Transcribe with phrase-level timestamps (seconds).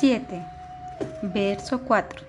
[0.00, 0.44] 7.
[1.22, 2.26] Verso 4.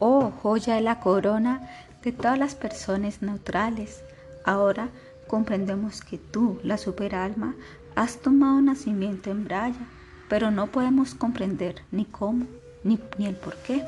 [0.00, 1.70] Oh joya de la corona
[2.02, 4.02] de todas las personas neutrales,
[4.44, 4.88] ahora
[5.28, 7.54] comprendemos que tú, la superalma,
[7.94, 9.86] has tomado nacimiento en Braya,
[10.28, 12.46] pero no podemos comprender ni cómo,
[12.82, 13.84] ni, ni el por qué.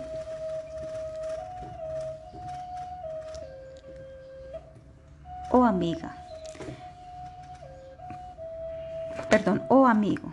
[5.50, 6.14] Oh amiga,
[9.28, 10.32] perdón, oh amigo,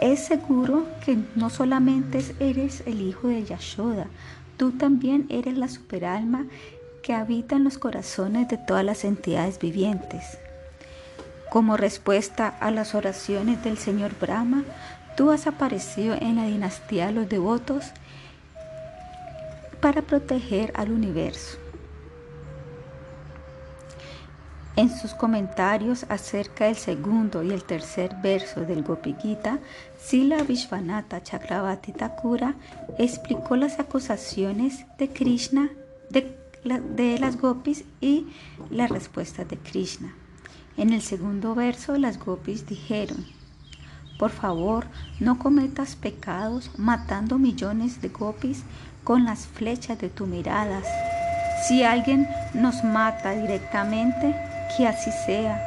[0.00, 4.06] es seguro que no solamente eres el hijo de Yashoda,
[4.56, 6.46] tú también eres la superalma
[7.02, 10.38] que habita en los corazones de todas las entidades vivientes.
[11.50, 14.64] Como respuesta a las oraciones del Señor Brahma,
[15.16, 17.86] tú has aparecido en la dinastía de los devotos
[19.80, 21.58] para proteger al universo.
[24.78, 29.58] En sus comentarios acerca del segundo y el tercer verso del Gopi Gita,
[30.00, 32.54] Sila Vishwanatha Chakravarti Thakura
[32.96, 35.68] explicó las acusaciones de Krishna
[36.10, 38.28] de, las gopis y
[38.70, 40.14] las respuestas de Krishna.
[40.76, 43.26] En el segundo verso las gopis dijeron,
[44.16, 44.86] por favor,
[45.18, 48.62] no cometas pecados matando millones de gopis
[49.02, 50.86] con las flechas de tus miradas.
[51.66, 55.64] Si alguien nos mata directamente, que así sea.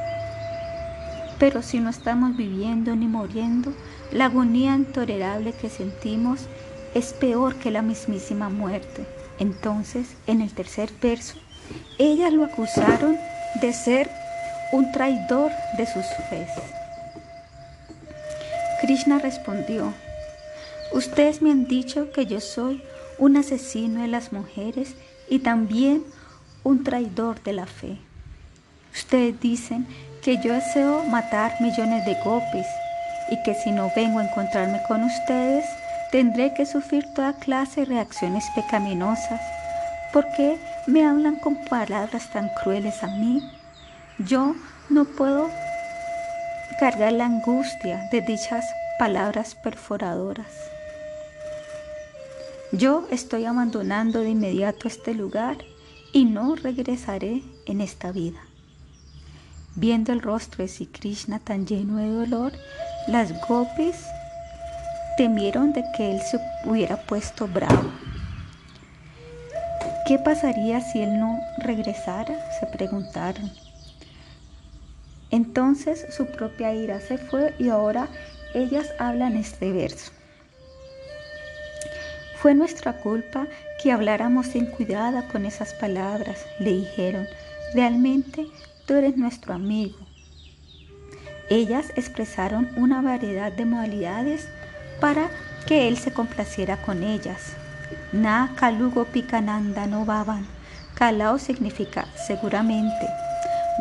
[1.40, 3.74] Pero si no estamos viviendo ni muriendo,
[4.12, 6.42] la agonía intolerable que sentimos
[6.94, 9.06] es peor que la mismísima muerte.
[9.40, 11.36] Entonces, en el tercer verso,
[11.98, 13.18] ellas lo acusaron
[13.60, 14.10] de ser
[14.72, 16.50] un traidor de sus fes.
[18.82, 19.94] Krishna respondió,
[20.94, 22.84] ustedes me han dicho que yo soy
[23.18, 24.96] un asesino de las mujeres
[25.30, 26.04] y también
[26.64, 27.98] un traidor de la fe.
[28.94, 29.88] Ustedes dicen
[30.22, 32.68] que yo deseo matar millones de gopis
[33.30, 35.66] y que si no vengo a encontrarme con ustedes,
[36.12, 39.42] tendré que sufrir toda clase de reacciones pecaminosas.
[40.12, 40.58] ¿Por qué
[40.88, 43.42] me hablan con palabras tan crueles a mí?
[44.20, 44.56] Yo
[44.90, 45.50] no puedo
[46.80, 48.66] cargar la angustia de dichas
[49.00, 50.52] palabras perforadoras.
[52.74, 55.58] Yo estoy abandonando de inmediato este lugar
[56.14, 58.42] y no regresaré en esta vida.
[59.76, 62.52] Viendo el rostro de Sri Krishna tan lleno de dolor,
[63.08, 63.96] las gopis
[65.16, 67.90] temieron de que él se hubiera puesto bravo.
[70.06, 72.36] ¿Qué pasaría si él no regresara?
[72.60, 73.50] se preguntaron.
[75.30, 78.10] Entonces su propia ira se fue y ahora
[78.54, 80.12] ellas hablan este verso.
[82.42, 83.48] Fue nuestra culpa
[83.82, 87.26] que habláramos sin cuidado con esas palabras, le dijeron.
[87.74, 88.48] Realmente
[88.86, 89.98] tú eres nuestro amigo.
[91.50, 94.48] Ellas expresaron una variedad de modalidades
[95.00, 95.30] para
[95.68, 97.56] que él se complaciera con ellas.
[98.14, 100.46] Na Kalugo Pikananda no baban.
[100.96, 103.08] Kalao significa seguramente.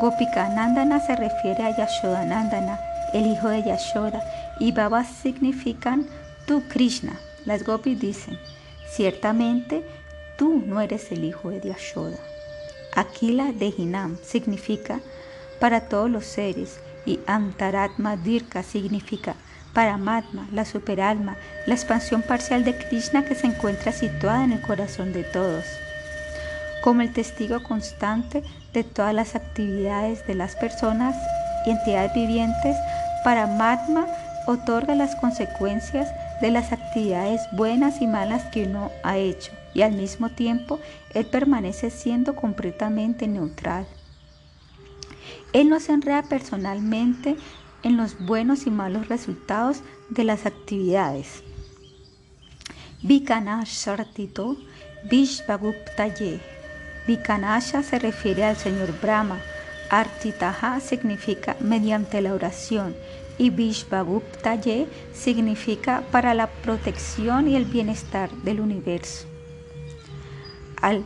[0.00, 2.81] Gopikanandana se refiere a Yashodanandana,
[3.12, 4.22] el hijo de Yashoda,
[4.59, 6.06] y Baba significan
[6.47, 7.19] tú Krishna.
[7.44, 8.38] Las gopis dicen,
[8.88, 9.84] ciertamente
[10.38, 12.19] tú no eres el hijo de Yashoda.
[12.97, 15.01] Aquila de Hinam significa
[15.61, 19.34] para todos los seres y Antaratma Dirka significa
[19.73, 21.37] para Matma, la superalma,
[21.67, 25.65] la expansión parcial de Krishna que se encuentra situada en el corazón de todos.
[26.83, 28.43] Como el testigo constante
[28.73, 31.15] de todas las actividades de las personas
[31.67, 32.77] y entidades vivientes,
[33.23, 34.06] para Matma
[34.47, 36.09] otorga las consecuencias
[36.41, 40.81] de las actividades buenas y malas que uno ha hecho y al mismo tiempo
[41.14, 43.86] Él permanece siendo completamente neutral.
[45.53, 47.36] Él no se enreda personalmente
[47.82, 51.42] en los buenos y malos resultados de las actividades.
[53.03, 54.56] Vikanashartito
[55.04, 56.41] Vishvaguptaye.
[57.06, 59.41] Vikanasha se refiere al Señor Brahma.
[59.88, 62.94] Artitaha significa mediante la oración
[63.38, 69.30] y Vishvaguptaye significa para la protección y el bienestar del universo.
[70.82, 71.05] Al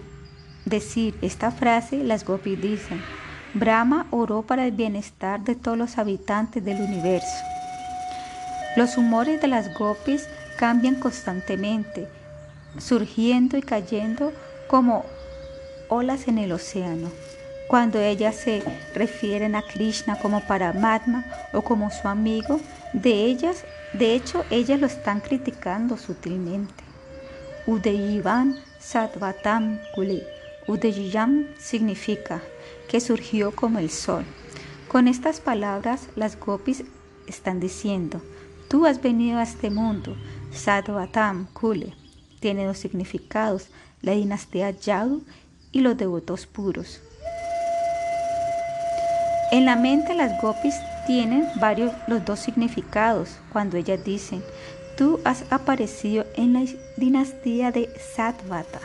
[0.64, 3.02] decir esta frase, las gopis dicen,
[3.54, 7.44] Brahma oró para el bienestar de todos los habitantes del universo.
[8.76, 10.28] Los humores de las gopis
[10.58, 12.08] cambian constantemente,
[12.78, 14.32] surgiendo y cayendo
[14.68, 15.04] como
[15.88, 17.10] olas en el océano.
[17.68, 18.62] Cuando ellas se
[18.94, 22.60] refieren a Krishna como Paramatma o como su amigo,
[22.92, 26.84] de ellas, de hecho, ellas lo están criticando sutilmente.
[27.66, 30.26] Udeyivan Satvatam Kule.
[30.68, 32.42] Udeyiyam significa
[32.86, 34.26] que surgió como el sol.
[34.88, 36.84] Con estas palabras, las gopis
[37.26, 38.20] están diciendo,
[38.68, 40.18] Tú has venido a este mundo,
[40.52, 41.94] Sadvatam Kule.
[42.40, 43.68] Tiene dos significados,
[44.02, 45.24] la dinastía Yadu
[45.72, 47.00] y los devotos puros.
[49.50, 50.74] En la mente las gopis
[51.06, 54.42] tienen varios los dos significados cuando ellas dicen,
[54.96, 56.64] tú has aparecido en la
[56.96, 58.80] dinastía de Satvata.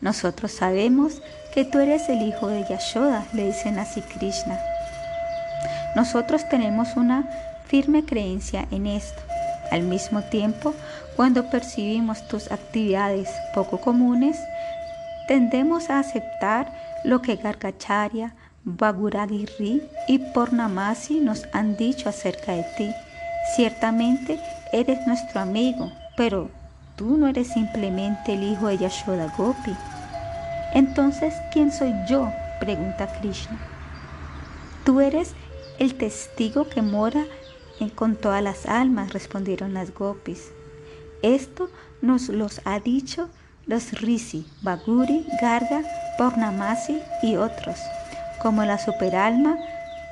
[0.00, 1.22] Nosotros sabemos
[1.52, 4.58] que tú eres el hijo de Yashoda, le dicen así Krishna.
[5.96, 7.28] Nosotros tenemos una
[7.66, 9.20] firme creencia en esto.
[9.70, 10.74] Al mismo tiempo,
[11.16, 14.38] cuando percibimos tus actividades poco comunes,
[15.26, 16.72] tendemos a aceptar
[17.04, 18.34] lo que Gargacharya,
[18.64, 22.90] Baguragirri y Pornamasi nos han dicho acerca de ti.
[23.54, 24.38] Ciertamente
[24.72, 26.50] eres nuestro amigo, pero
[26.96, 29.74] tú no eres simplemente el hijo de Yashoda Gopi.
[30.74, 32.32] Entonces, ¿quién soy yo?
[32.60, 33.58] pregunta Krishna.
[34.84, 35.34] Tú eres
[35.78, 37.24] el testigo que mora
[37.94, 40.50] con todas las almas, respondieron las gopis.
[41.22, 41.70] Esto
[42.02, 43.28] nos los ha dicho
[43.66, 45.82] los Rishi, Baguri, Garga,
[46.16, 47.78] Pornamasi y otros.
[48.42, 49.58] Como la superalma,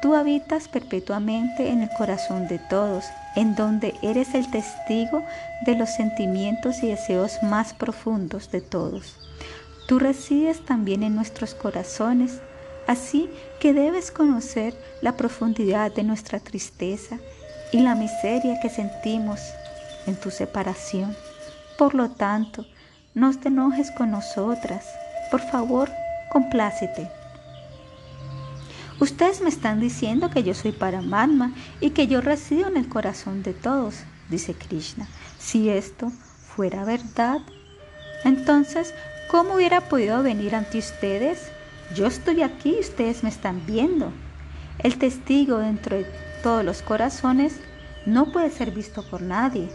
[0.03, 3.05] tú habitas perpetuamente en el corazón de todos,
[3.37, 5.23] en donde eres el testigo
[5.65, 9.17] de los sentimientos y deseos más profundos de todos.
[9.87, 12.41] Tú resides también en nuestros corazones,
[12.89, 13.31] así
[13.61, 17.19] que debes conocer la profundidad de nuestra tristeza
[17.73, 19.41] y la miseria que sentimos
[20.07, 21.17] en tu separación.
[21.79, 22.65] Por lo tanto,
[23.15, 24.85] no te enojes con nosotras.
[25.31, 25.91] Por favor,
[26.31, 27.16] complácete.
[28.99, 33.43] Ustedes me están diciendo que yo soy Paramatma y que yo resido en el corazón
[33.43, 33.97] de todos,
[34.31, 35.07] dice Krishna.
[35.39, 37.41] Si esto fuera verdad,
[38.25, 38.95] entonces,
[39.31, 41.51] ¿cómo hubiera podido venir ante ustedes?
[41.95, 44.13] Yo estoy aquí y ustedes me están viendo.
[44.79, 46.07] El testigo dentro de
[46.43, 47.61] todos los corazones
[48.07, 49.69] no puede ser visto por nadie.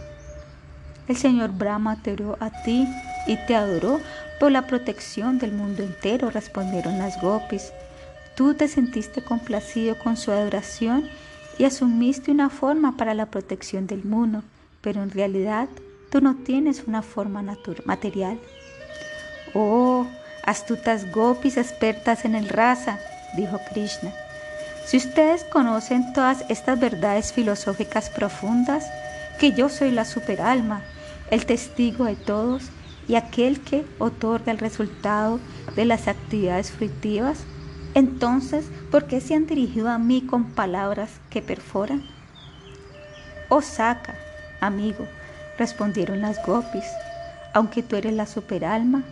[1.06, 2.88] El Señor Brahma te oró a ti
[3.28, 4.00] y te adoró
[4.40, 7.72] por la protección del mundo entero, respondieron las gopis.
[8.36, 11.08] Tú te sentiste complacido con su adoración
[11.58, 14.42] y asumiste una forma para la protección del mundo,
[14.80, 15.68] pero en realidad
[16.10, 17.42] tú no tienes una forma
[17.84, 18.38] material.
[19.54, 20.06] Oh,
[20.44, 22.98] astutas gopis expertas en el rasa,
[23.36, 24.12] dijo Krishna.
[24.86, 28.86] Si ustedes conocen todas estas verdades filosóficas profundas,
[29.38, 30.82] que yo soy la superalma,
[31.30, 32.64] el testigo de todos
[33.08, 35.38] y aquel que otorga el resultado
[35.76, 37.38] de las actividades fruitivas,
[37.94, 42.02] entonces, ¿por qué se han dirigido a mí con palabras que perforan?
[43.50, 44.14] Osaka,
[44.60, 45.06] amigo,
[45.58, 46.86] respondieron las gopis,
[47.52, 49.02] aunque tú eres la superalma.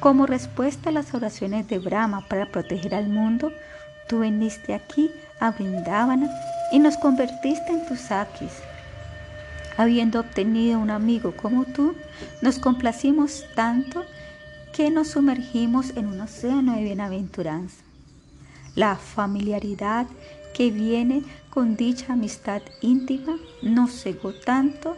[0.00, 3.52] Como respuesta a las oraciones de Brahma para proteger al mundo,
[4.08, 6.28] tú viniste aquí a Brindavana
[6.72, 8.52] y nos convertiste en tus sakis.
[9.76, 11.94] Habiendo obtenido un amigo como tú,
[12.42, 14.04] nos complacimos tanto
[14.72, 17.83] que nos sumergimos en un océano de bienaventuranza.
[18.74, 20.06] La familiaridad
[20.52, 24.96] que viene con dicha amistad íntima nos cegó tanto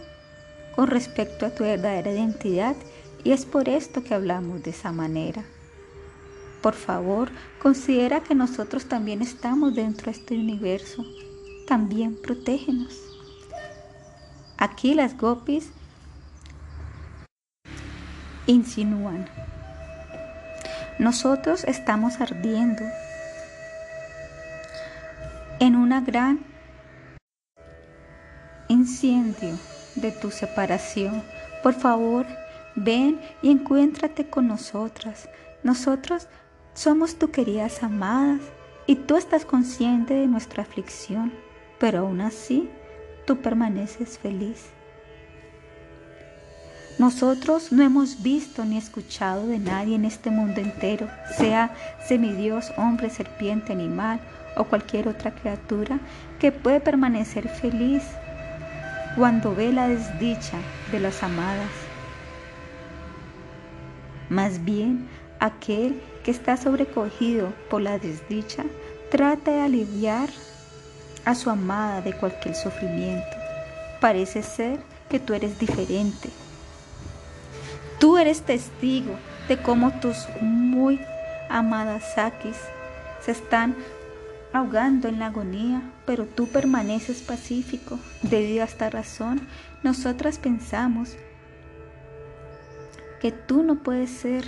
[0.74, 2.76] con respecto a tu verdadera identidad
[3.22, 5.44] y es por esto que hablamos de esa manera.
[6.62, 7.30] Por favor,
[7.60, 11.04] considera que nosotros también estamos dentro de este universo.
[11.66, 12.98] También protégenos.
[14.56, 15.70] Aquí las gopis
[18.46, 19.28] insinúan.
[20.98, 22.82] Nosotros estamos ardiendo
[25.58, 26.40] en una gran
[28.68, 29.58] incendio
[29.94, 31.22] de tu separación.
[31.62, 32.26] Por favor,
[32.74, 35.28] ven y encuéntrate con nosotras.
[35.62, 36.28] Nosotros
[36.74, 38.40] somos tu queridas amadas
[38.86, 41.32] y tú estás consciente de nuestra aflicción,
[41.78, 42.68] pero aún así
[43.26, 44.66] tú permaneces feliz.
[46.98, 51.74] Nosotros no hemos visto ni escuchado de nadie en este mundo entero, sea
[52.06, 54.18] semidios, hombre, serpiente, animal
[54.56, 55.98] o cualquier otra criatura,
[56.38, 58.02] que puede permanecer feliz
[59.16, 60.58] cuando ve la desdicha
[60.92, 61.70] de las amadas.
[64.28, 65.08] Más bien,
[65.38, 68.64] aquel que está sobrecogido por la desdicha
[69.10, 70.28] trata de aliviar
[71.24, 73.36] a su amada de cualquier sufrimiento.
[74.00, 76.30] Parece ser que tú eres diferente
[77.98, 79.14] Tú eres testigo
[79.48, 81.00] de cómo tus muy
[81.48, 82.56] amadas Sakis
[83.20, 83.74] se están
[84.56, 87.98] ahogando en la agonía, pero tú permaneces pacífico.
[88.22, 89.46] Debido a esta razón,
[89.82, 91.16] nosotras pensamos
[93.20, 94.44] que tú no puedes ser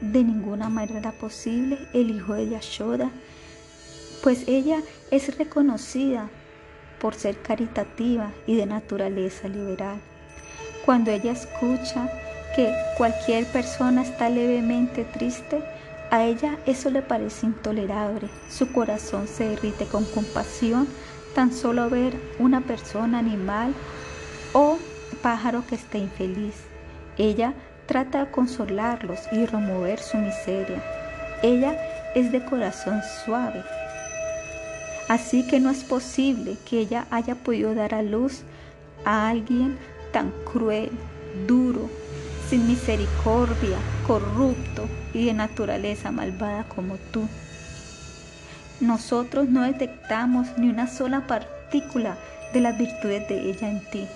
[0.00, 3.10] de ninguna manera posible el hijo de Yashoda,
[4.22, 6.28] pues ella es reconocida
[7.00, 10.00] por ser caritativa y de naturaleza liberal.
[10.84, 12.10] Cuando ella escucha
[12.54, 15.62] que cualquier persona está levemente triste,
[16.14, 18.28] a ella eso le parece intolerable.
[18.48, 20.86] Su corazón se derrite con compasión
[21.34, 23.74] tan solo ver una persona, animal
[24.52, 24.78] o
[25.22, 26.54] pájaro que esté infeliz.
[27.18, 27.52] Ella
[27.86, 30.80] trata de consolarlos y remover su miseria.
[31.42, 31.76] Ella
[32.14, 33.64] es de corazón suave.
[35.08, 38.42] Así que no es posible que ella haya podido dar a luz
[39.04, 39.76] a alguien
[40.12, 40.92] tan cruel,
[41.48, 41.90] duro,
[42.48, 47.28] sin misericordia, corrupto y de naturaleza malvada como tú.
[48.80, 52.16] Nosotros no detectamos ni una sola partícula
[52.52, 54.06] de las virtudes de ella en ti.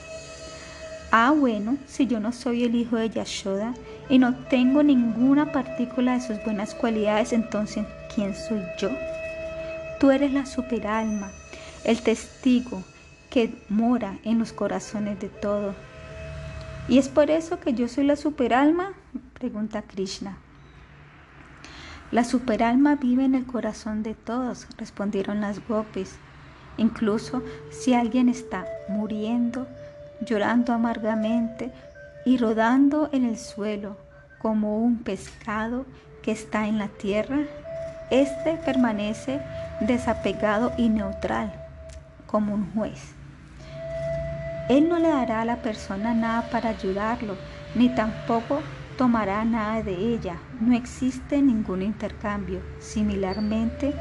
[1.10, 3.74] Ah, bueno, si yo no soy el hijo de Yashoda
[4.10, 8.90] y no tengo ninguna partícula de sus buenas cualidades, entonces, ¿quién soy yo?
[9.98, 11.30] Tú eres la superalma,
[11.84, 12.82] el testigo
[13.30, 15.74] que mora en los corazones de todos.
[16.88, 18.94] ¿Y es por eso que yo soy la superalma?
[19.34, 20.38] Pregunta Krishna.
[22.10, 26.16] La superalma vive en el corazón de todos, respondieron las gopis.
[26.78, 29.66] Incluso si alguien está muriendo,
[30.22, 31.72] llorando amargamente
[32.24, 33.98] y rodando en el suelo
[34.38, 35.84] como un pescado
[36.22, 37.40] que está en la tierra,
[38.10, 39.42] éste permanece
[39.80, 41.52] desapegado y neutral
[42.26, 43.17] como un juez.
[44.68, 47.36] Él no le dará a la persona nada para ayudarlo,
[47.74, 48.60] ni tampoco
[48.96, 50.36] tomará nada de ella.
[50.60, 52.60] No existe ningún intercambio.
[52.78, 53.94] Similarmente,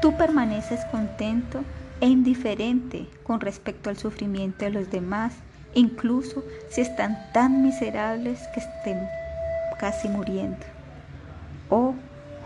[0.00, 1.62] tú permaneces contento
[2.00, 5.34] e indiferente con respecto al sufrimiento de los demás
[5.74, 9.08] incluso si están tan miserables que estén
[9.78, 10.64] casi muriendo.
[11.68, 11.94] Oh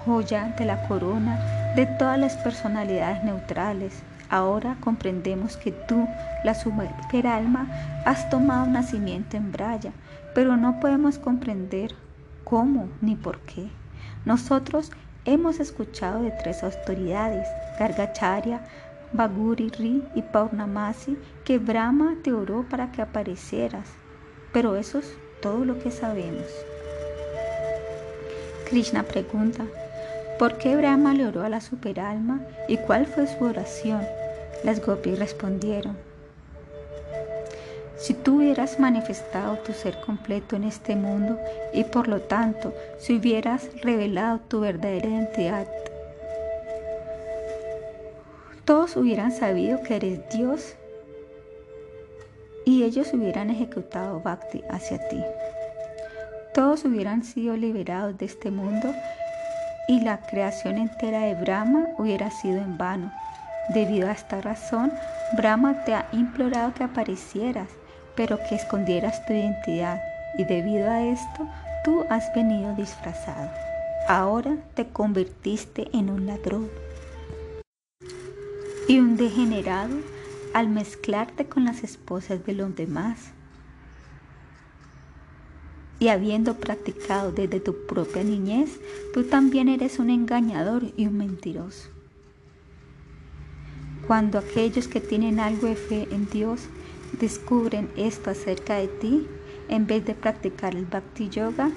[0.05, 1.39] joya de la corona
[1.75, 6.07] de todas las personalidades neutrales, ahora comprendemos que tú,
[6.45, 7.69] la superalma,
[8.05, 9.93] has tomado nacimiento en Braya,
[10.35, 11.95] pero no podemos comprender
[12.45, 13.69] cómo ni por qué.
[14.25, 14.93] Nosotros
[15.25, 17.47] hemos escuchado de tres autoridades,
[17.79, 18.63] Gargacharya,
[19.13, 23.89] Baguri Ri y Paurnamasi que Brahma te oró para que aparecieras,
[24.53, 26.47] pero eso es todo lo que sabemos.
[28.69, 29.65] Krishna pregunta,
[30.39, 34.03] ¿por qué Brahma le oró a la superalma y cuál fue su oración?
[34.65, 35.97] Las gopis respondieron,
[37.97, 41.39] si tú hubieras manifestado tu ser completo en este mundo
[41.73, 45.67] y por lo tanto si hubieras revelado tu verdadera identidad
[48.69, 50.75] todos hubieran sabido que eres Dios
[52.67, 55.25] y ellos hubieran ejecutado Bhakti hacia ti.
[56.53, 58.93] Todos hubieran sido liberados de este mundo
[59.89, 63.11] y la creación entera de Brahma hubiera sido en vano.
[63.71, 64.93] Debido a esta razón,
[65.37, 67.69] Brahma te ha implorado que aparecieras,
[68.15, 70.01] pero que escondieras tu identidad,
[70.37, 71.49] y debido a esto,
[71.85, 73.51] tú has venido disfrazado.
[74.07, 76.69] Ahora te convertiste en un ladrón
[78.89, 79.97] y un degenerado
[80.55, 83.33] al mezclarte con las esposas de los demás.
[86.01, 88.79] Y habiendo practicado desde tu propia niñez,
[89.13, 91.89] tú también eres un engañador y un mentiroso.
[94.07, 96.63] Cuando aquellos que tienen algo de fe en Dios
[97.21, 99.27] descubren esto acerca de ti,
[99.69, 101.71] en vez de practicar el Bhakti Yoga,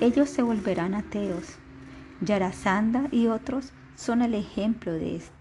[0.00, 1.56] ellos se volverán ateos.
[2.20, 5.32] Yarasanda y otros son el ejemplo de esto.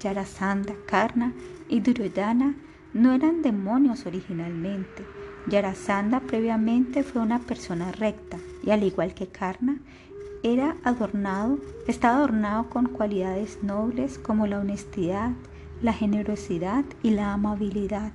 [0.00, 1.32] Yarasandha, Karna
[1.68, 2.54] y Duryodhana
[2.94, 5.04] no eran demonios originalmente.
[5.48, 9.78] Yarasandha previamente fue una persona recta y al igual que Karna,
[10.42, 15.30] era adornado, estaba adornado con cualidades nobles como la honestidad,
[15.82, 18.12] la generosidad y la amabilidad.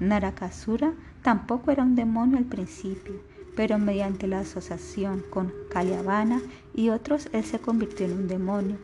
[0.00, 3.14] Narakasura tampoco era un demonio al principio,
[3.54, 6.40] pero mediante la asociación con Kalyavana
[6.74, 8.76] y otros él se convirtió en un demonio.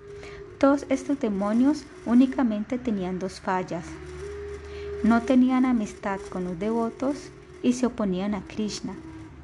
[0.58, 3.86] Todos estos demonios únicamente tenían dos fallas.
[5.04, 7.30] No tenían amistad con los devotos
[7.62, 8.94] y se oponían a Krishna.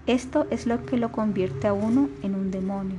[0.07, 2.99] Esto es lo que lo convierte a uno en un demonio.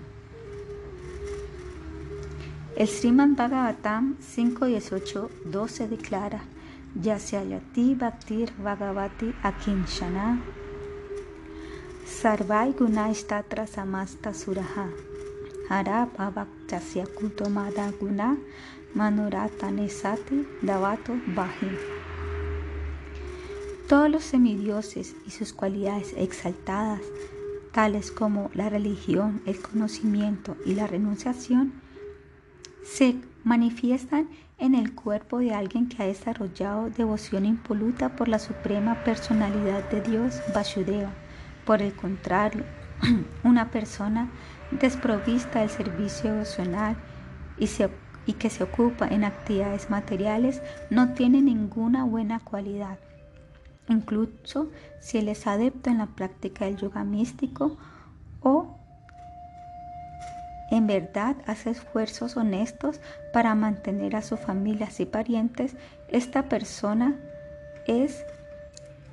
[2.76, 6.42] El Sriman Bhagavatam 5.18.12 declara
[6.96, 10.40] Yasyayati Bhaktir Bhagavati Akinshana
[12.06, 14.88] Sarvai Gunaistatra Samasta Suraha
[18.00, 18.38] guna
[20.62, 21.14] davato
[23.90, 27.02] Todos los semidioses y sus cualidades exaltadas,
[27.72, 31.74] tales como la religión, el conocimiento y la renunciación,
[32.84, 34.30] se manifiestan
[34.60, 40.02] en el cuerpo de alguien que ha desarrollado devoción impoluta por la suprema personalidad de
[40.02, 41.12] Dios, Vasudeva.
[41.66, 42.66] Por el contrario,
[43.44, 44.30] una persona
[44.70, 46.96] desprovista del servicio devocional
[47.58, 47.68] y,
[48.28, 53.00] y que se ocupa en actividades materiales no tiene ninguna buena cualidad.
[53.90, 54.70] Incluso
[55.02, 57.78] si él es adepto en la práctica del yoga místico
[58.42, 58.78] o
[60.72, 63.02] en verdad hace esfuerzos honestos
[63.34, 65.76] para mantener a sus familias y parientes,
[66.10, 67.16] esta persona
[67.88, 68.24] es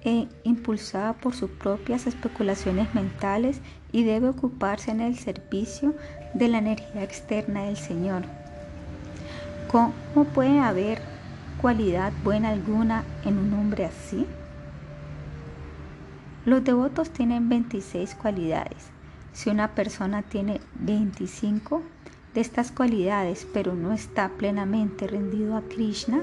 [0.05, 5.95] eh, impulsada por sus propias especulaciones mentales y debe ocuparse en el servicio
[6.35, 8.25] de la energía externa del Señor.
[9.69, 9.95] ¿Cómo
[10.35, 11.01] puede haber
[11.61, 14.27] cualidad buena alguna en un hombre así?
[16.47, 18.97] Los devotos tienen 26 cualidades
[19.37, 21.83] si una persona tiene 25
[22.33, 26.23] de estas cualidades pero no está plenamente rendido a Krishna,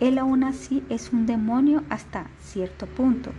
[0.00, 3.32] él aún así es un demonio hasta cierto punto.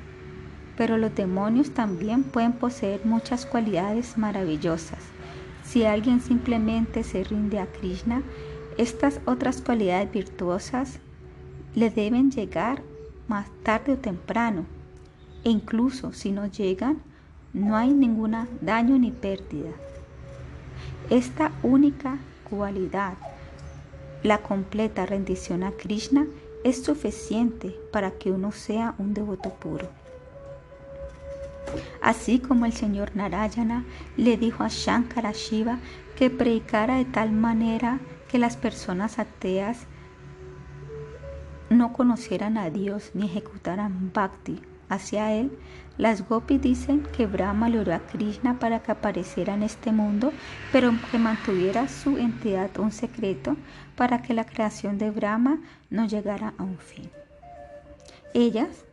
[0.78, 5.00] Pero los demonios también pueden poseer muchas cualidades maravillosas.
[5.64, 8.22] Si alguien simplemente se rinde a Krishna,
[8.78, 11.00] estas otras cualidades virtuosas
[11.74, 12.84] le deben llegar
[13.28, 14.66] más tarde o temprano.
[15.44, 17.02] E incluso si no llegan,
[17.54, 19.72] no hay ningún daño ni pérdida.
[21.10, 22.18] Esta única
[22.50, 23.14] cualidad,
[24.24, 26.28] la completa rendición a Krishna,
[26.64, 29.88] es suficiente para que uno sea un devoto puro.
[32.02, 33.86] Así como el señor Narayana
[34.18, 35.80] le dijo a Shankara Shiva
[36.18, 39.80] que predicara de tal manera que las personas ateas
[41.70, 45.52] no conocieran a Dios ni ejecutaran bhakti hacia él,
[45.98, 50.32] las gopis dicen que Brahma le oró a Krishna para que apareciera en este mundo,
[50.72, 53.58] pero que mantuviera su entidad un secreto
[53.96, 57.10] para que la creación de Brahma no llegara a un fin.
[58.34, 58.86] Ellas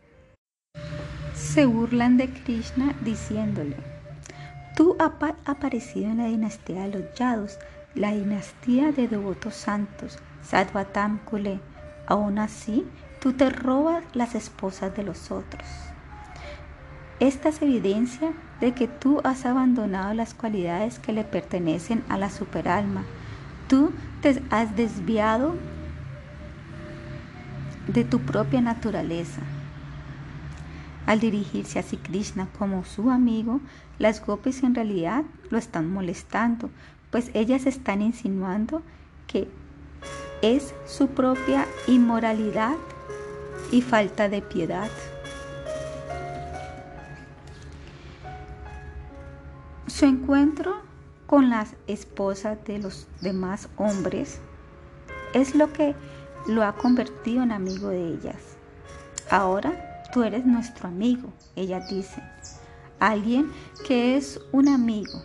[1.33, 3.77] se burlan de Krishna diciéndole,
[4.75, 5.11] tú has
[5.45, 7.57] aparecido en la dinastía de los Yadus,
[7.95, 11.59] la dinastía de devotos santos, Sadvatam Kule.
[12.05, 12.85] Aún así,
[13.21, 15.65] tú te robas las esposas de los otros.
[17.19, 22.29] Esta es evidencia de que tú has abandonado las cualidades que le pertenecen a la
[22.29, 23.03] superalma.
[23.67, 25.55] Tú te has desviado
[27.87, 29.41] de tu propia naturaleza.
[31.07, 33.61] Al dirigirse a Krishna como su amigo,
[33.97, 36.69] las gopis en realidad lo están molestando,
[37.09, 38.83] pues ellas están insinuando
[39.25, 39.47] que
[40.41, 42.75] es su propia inmoralidad
[43.71, 44.89] y falta de piedad.
[49.97, 50.75] Su encuentro
[51.25, 54.39] con las esposas de los demás hombres
[55.33, 55.95] es lo que
[56.45, 58.35] lo ha convertido en amigo de ellas.
[59.31, 62.21] Ahora tú eres nuestro amigo, ella dice.
[62.99, 63.51] Alguien
[63.87, 65.23] que es un amigo.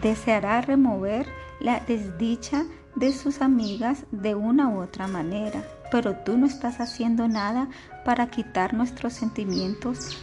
[0.00, 1.26] Deseará remover
[1.60, 7.28] la desdicha de sus amigas de una u otra manera, pero tú no estás haciendo
[7.28, 7.68] nada
[8.06, 10.16] para quitar nuestros sentimientos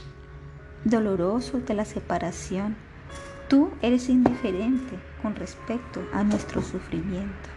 [0.84, 2.76] doloroso de la separación.
[3.48, 7.50] Tú eres indiferente con respecto a nuestro sufrimiento.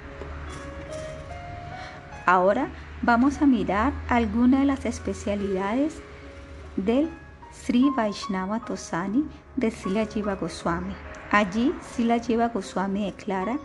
[2.26, 2.68] Ahora
[3.02, 6.00] vamos a mirar algunas de las especialidades
[6.76, 7.08] del
[7.52, 10.94] Sri Vaishnava Tosani de Sila Jiva Goswami.
[11.30, 13.58] Allí Sila Jiva Goswami declara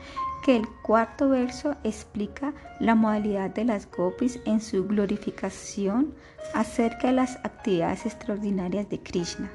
[0.43, 6.13] que el cuarto verso explica la modalidad de las gopis en su glorificación
[6.54, 9.50] acerca de las actividades extraordinarias de Krishna.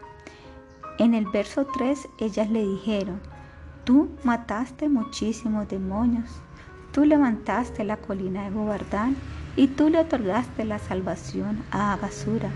[0.99, 3.21] En el verso 3 ellas le dijeron,
[3.85, 6.31] tú mataste muchísimos demonios,
[6.92, 9.16] tú levantaste la colina de Govardhan
[9.57, 12.51] y tú le otorgaste la salvación a Agasura.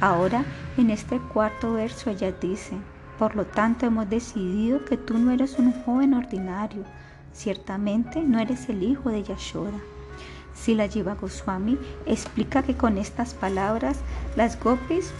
[0.00, 0.44] Ahora,
[0.76, 2.82] en este cuarto verso ellas dicen,
[3.18, 6.82] por lo tanto hemos decidido que tú no eres un joven ordinario,
[7.32, 9.78] ciertamente no eres el hijo de Yashoda.
[10.66, 13.98] la Jiva Goswami explica que con estas palabras
[14.36, 15.10] las gopis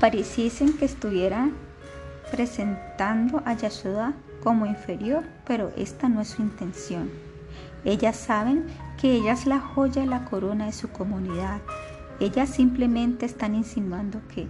[0.00, 1.52] pareciesen que estuvieran
[2.30, 7.10] presentando a Yashoda como inferior, pero esta no es su intención.
[7.84, 8.66] Ellas saben
[9.00, 11.60] que ella es la joya y la corona de su comunidad.
[12.20, 14.46] Ellas simplemente están insinuando que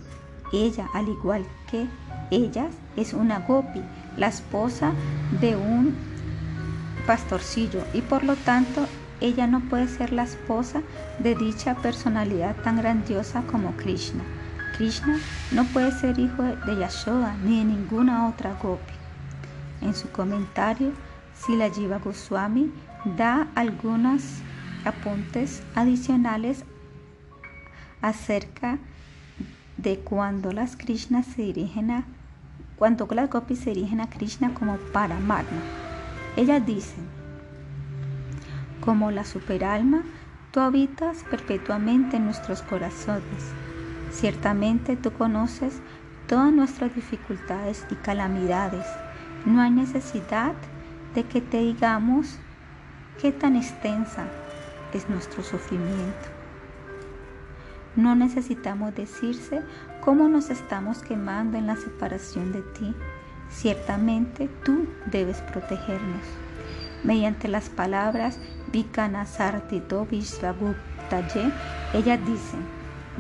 [0.53, 1.87] ella, al igual que
[2.31, 3.83] ellas, es una gopi,
[4.17, 4.93] la esposa
[5.41, 6.12] de un
[7.07, 8.87] pastorcillo, y por lo tanto
[9.21, 10.83] ella no puede ser la esposa
[11.19, 14.23] de dicha personalidad tan grandiosa como Krishna.
[14.77, 15.19] Krishna
[15.53, 18.93] no puede ser hijo de Yashoda ni de ninguna otra gopi.
[19.81, 20.93] En su comentario,
[21.35, 22.73] Sila Jiva Goswami
[23.17, 24.23] da algunos
[24.85, 26.65] apuntes adicionales
[28.01, 28.79] acerca
[29.77, 32.05] de cuando las Krishnas se dirigen a
[32.77, 35.92] cuando las gopis se dirigen a Krishna como Paramatma.
[36.37, 37.05] Ellas dicen,
[38.81, 40.03] como la superalma,
[40.51, 43.53] tú habitas perpetuamente en nuestros corazones.
[44.11, 45.81] Ciertamente tú conoces
[46.27, 48.87] todas nuestras dificultades y calamidades.
[49.45, 50.55] No hay necesidad
[51.15, 52.39] de que te digamos
[53.21, 54.27] qué tan extensa
[54.95, 56.29] es nuestro sufrimiento.
[57.95, 59.63] No necesitamos decirse
[60.01, 62.95] cómo nos estamos quemando en la separación de ti.
[63.53, 66.23] Ciertamente tú debes protegernos.
[67.05, 68.39] Mediante las palabras
[68.73, 71.53] Vikana Sartito Vishvabhutaye,
[71.95, 72.57] ella dice,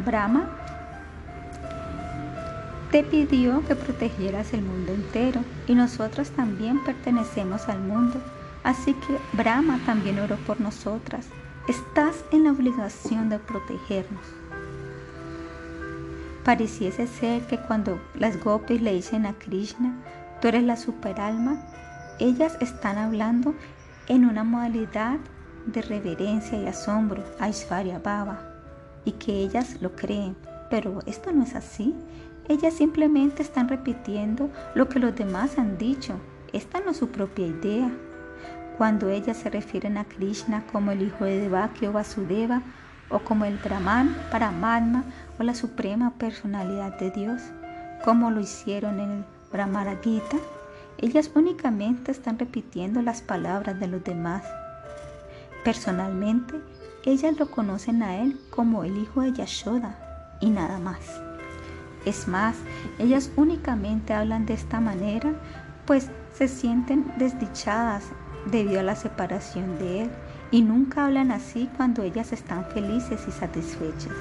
[0.04, 0.48] Brahma
[2.92, 8.20] te pidió que protegieras el mundo entero y nosotros también pertenecemos al mundo.
[8.64, 11.26] Así que Brahma también oró por nosotras.
[11.68, 14.26] Estás en la obligación de protegernos.
[16.44, 19.94] Pareciese ser que cuando las gopis le dicen a Krishna,
[20.42, 21.62] tú eres la superalma,
[22.18, 23.54] ellas están hablando
[24.08, 25.20] en una modalidad
[25.66, 28.40] de reverencia y asombro a Isvarya Baba
[29.04, 30.36] y que ellas lo creen.
[30.68, 31.94] Pero esto no es así.
[32.48, 36.14] Ellas simplemente están repitiendo lo que los demás han dicho.
[36.52, 37.88] Esta no es su propia idea.
[38.78, 42.62] Cuando ellas se refieren a Krishna como el hijo de Devaki o Vasudeva,
[43.10, 45.04] o como el Brahman, Paramatma
[45.38, 47.42] o la suprema personalidad de Dios,
[48.02, 50.38] como lo hicieron en el Brahmara Gita,
[50.98, 54.42] ellas únicamente están repitiendo las palabras de los demás.
[55.64, 56.54] Personalmente,
[57.04, 59.98] ellas lo conocen a él como el hijo de Yashoda
[60.40, 61.00] y nada más.
[62.04, 62.56] Es más,
[62.98, 65.32] ellas únicamente hablan de esta manera,
[65.86, 68.04] pues se sienten desdichadas
[68.50, 70.10] debido a la separación de él
[70.50, 74.12] y nunca hablan así cuando ellas están felices y satisfechas.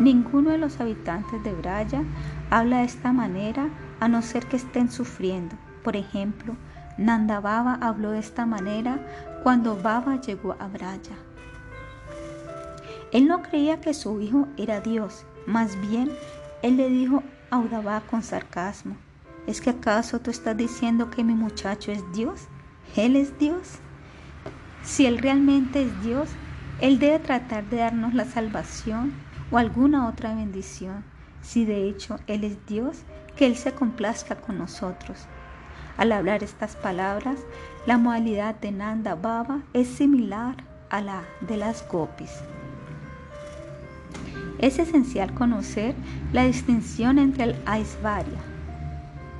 [0.00, 2.02] Ninguno de los habitantes de Braya
[2.50, 3.68] habla de esta manera
[4.00, 5.56] a no ser que estén sufriendo.
[5.82, 6.56] Por ejemplo,
[6.96, 8.98] Nanda Baba habló de esta manera
[9.42, 11.16] cuando Baba llegó a Braya.
[13.12, 16.10] Él no creía que su hijo era Dios, más bien
[16.60, 18.96] él le dijo a Udava con sarcasmo,
[19.46, 22.48] ¿es que acaso tú estás diciendo que mi muchacho es Dios?
[22.96, 23.78] ¿Él es Dios?
[24.82, 26.28] Si Él realmente es Dios,
[26.80, 29.12] Él debe tratar de darnos la salvación
[29.52, 31.04] o alguna otra bendición.
[31.40, 33.04] Si de hecho Él es Dios,
[33.38, 35.26] que Él se complazca con nosotros.
[35.96, 37.38] Al hablar estas palabras,
[37.86, 40.56] la modalidad de Nanda Baba es similar
[40.90, 42.32] a la de las gopis.
[44.58, 45.94] Es esencial conocer
[46.32, 48.40] la distinción entre el Aisvarya,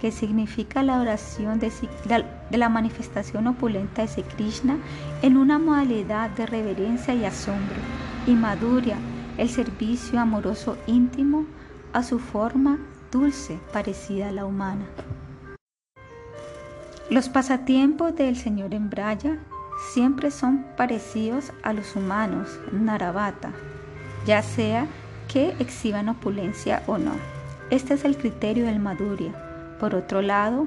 [0.01, 1.73] que significa la oración de,
[2.57, 4.77] la manifestación opulenta de Krishna
[5.23, 7.77] en una modalidad de reverencia y asombro,
[8.29, 8.97] y Madhurya,
[9.39, 11.47] el servicio amoroso íntimo
[11.93, 12.79] a su forma
[13.11, 14.87] dulce parecida a la humana.
[17.11, 19.38] Los pasatiempos del Señor en Braya
[19.92, 23.53] siempre son parecidos a los humanos, Narabata,
[24.27, 24.87] ya sea
[25.27, 27.12] que exhiban opulencia o no.
[27.71, 29.33] Este es el criterio del Madhurya
[29.79, 30.66] por otro lado,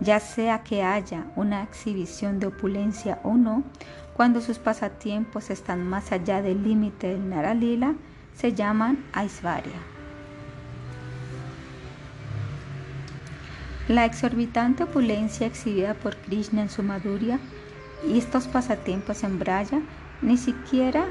[0.00, 3.62] ya sea que haya una exhibición de opulencia o no,
[4.14, 7.94] cuando sus pasatiempos están más allá del límite del Naralila,
[8.34, 9.93] se llaman Aisvarya.
[13.88, 17.38] La exorbitante opulencia exhibida por Krishna en su Madhurya
[18.08, 19.82] y estos pasatiempos en Braya
[20.22, 21.04] ni siquiera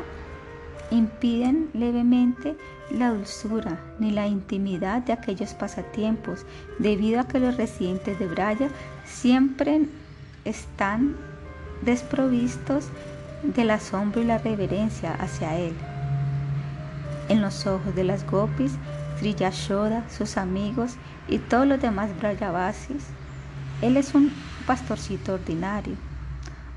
[0.89, 2.55] impiden levemente
[2.89, 6.45] la dulzura ni la intimidad de aquellos pasatiempos,
[6.79, 8.69] debido a que los residentes de Braya
[9.05, 9.83] siempre
[10.43, 11.15] están
[11.83, 12.87] desprovistos
[13.43, 15.73] del asombro y la reverencia hacia él.
[17.29, 18.73] En los ojos de las gopis,
[19.23, 19.37] Sri
[20.09, 20.97] sus amigos
[21.29, 23.05] y todos los demás Brayavasis,
[23.81, 24.33] él es un
[24.67, 25.95] pastorcito ordinario,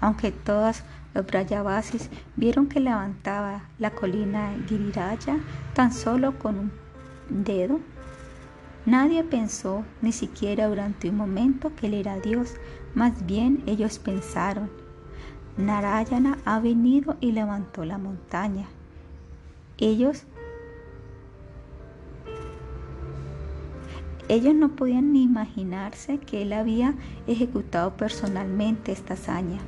[0.00, 5.40] aunque todas los Brayavasis vieron que levantaba la colina Giriraya
[5.74, 6.72] tan solo con un
[7.28, 7.80] dedo.
[8.84, 12.54] Nadie pensó ni siquiera durante un momento que él era Dios,
[12.94, 14.70] más bien ellos pensaron,
[15.56, 18.68] Narayana ha venido y levantó la montaña.
[19.78, 20.26] Ellos
[24.28, 26.94] Ellos no podían ni imaginarse que él había
[27.26, 29.58] ejecutado personalmente esta hazaña.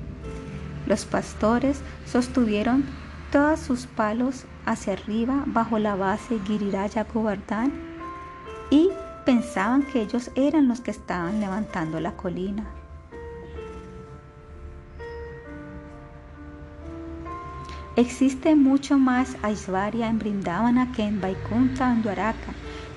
[0.86, 2.84] Los pastores sostuvieron
[3.30, 7.72] todos sus palos hacia arriba bajo la base Giriraya Govardhan
[8.70, 8.88] y
[9.24, 12.64] pensaban que ellos eran los que estaban levantando la colina.
[17.96, 22.54] Existe mucho más Aishwarya en Brindavana que en Vaikunta en Dwaraka,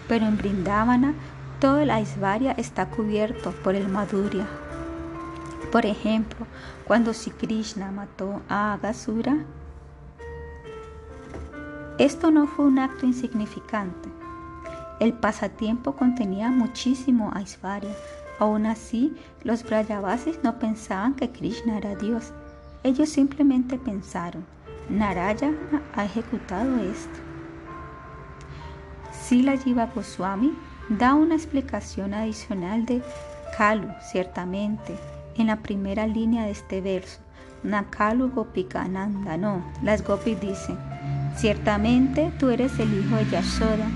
[0.08, 1.16] pero en Brindavana
[1.62, 4.48] todo el Aishvarya está cubierto por el Madhurya.
[5.72, 6.48] Por ejemplo,
[6.86, 9.46] cuando Sri Krishna mató a Agasura,
[12.00, 14.10] esto no fue un acto insignificante.
[15.00, 17.96] El pasatiempo contenía muchísimo Aishvarya.
[18.40, 22.34] Aún así, los Brajavasis no pensaban que Krishna era Dios.
[22.82, 24.44] Ellos simplemente pensaron,
[24.90, 27.20] Narayana ha ejecutado esto.
[29.12, 30.56] Sila Jiva Goswami
[31.00, 33.02] da una explicación adicional de
[33.58, 34.96] Kalu, ciertamente,
[35.38, 37.20] en la primera línea de este verso.
[37.64, 40.78] Nakalu Gopikananda, no, las gopis dicen,
[41.36, 43.88] ciertamente tú eres el hijo de Yashoda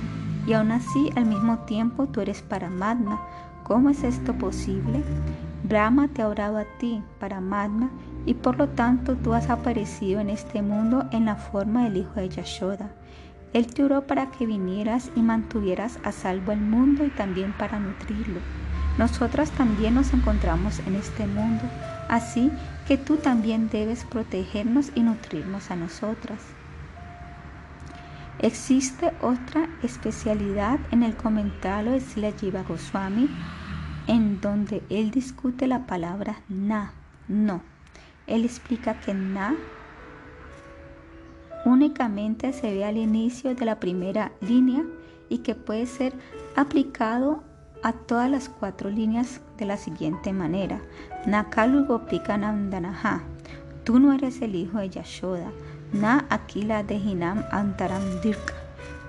[0.47, 3.19] y aún así al mismo tiempo tú eres Paramatma.
[3.63, 5.03] ¿Cómo es esto posible?
[5.63, 7.89] Brahma te ha orado a ti, Paramatma,
[8.27, 12.13] y por lo tanto tú has aparecido en este mundo en la forma del hijo
[12.15, 12.91] de Yashoda.
[13.55, 17.79] Él te oró para que vinieras y mantuvieras a salvo el mundo y también para
[17.79, 18.41] nutrirlo.
[18.97, 21.63] Nosotras también nos encontramos en este mundo,
[22.09, 22.51] así
[22.85, 26.39] que tú también debes protegernos y nutrirnos a nosotras.
[28.39, 33.29] Existe otra especialidad en el comentario de Sila Jiva Goswami
[34.07, 36.91] en donde él discute la palabra na,
[37.29, 37.61] no.
[38.27, 39.55] Él explica que na
[41.65, 44.83] únicamente se ve al inicio de la primera línea
[45.27, 46.13] y que puede ser
[46.55, 47.43] aplicado
[47.83, 50.81] a todas las cuatro líneas de la siguiente manera.
[51.25, 53.23] Nakalu Gopikanandanaha.
[53.83, 55.51] Tú no eres el hijo de Yashoda.
[55.91, 58.53] Na Akila de Hinam Antaram Dirka.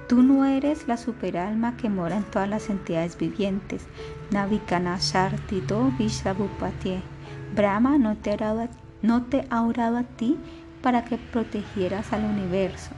[0.09, 3.87] Tú no eres la superalma que mora en todas las entidades vivientes.
[4.31, 7.01] Navikana Shartito Vishabhupatie.
[7.55, 8.37] Brahma no te
[9.51, 10.37] ha orado a ti
[10.83, 12.91] para que protegieras al universo.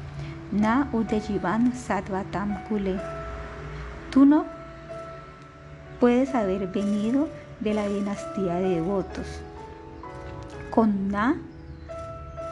[0.52, 2.98] Na Udejivan Satvatam Kule.
[4.10, 4.46] Tú no
[6.00, 7.28] puedes haber venido
[7.60, 9.26] de la dinastía de devotos.
[10.70, 11.36] Con Na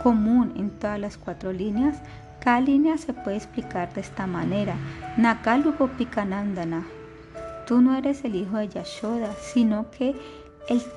[0.03, 1.97] común en todas las cuatro líneas,
[2.41, 4.75] cada línea se puede explicar de esta manera.
[5.17, 6.85] Nakalu Pikanandana.
[7.67, 10.15] Tú no eres el hijo de Yashoda, sino que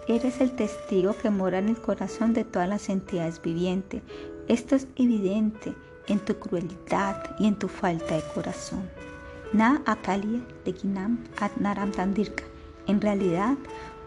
[0.08, 4.02] eres el testigo que mora en el corazón de todas las entidades vivientes.
[4.48, 5.76] Esto es evidente
[6.08, 8.90] en tu crueldad y en tu falta de corazón.
[9.54, 12.44] Na Akali de Ginam Adnaram Tandirka.
[12.88, 13.58] En realidad,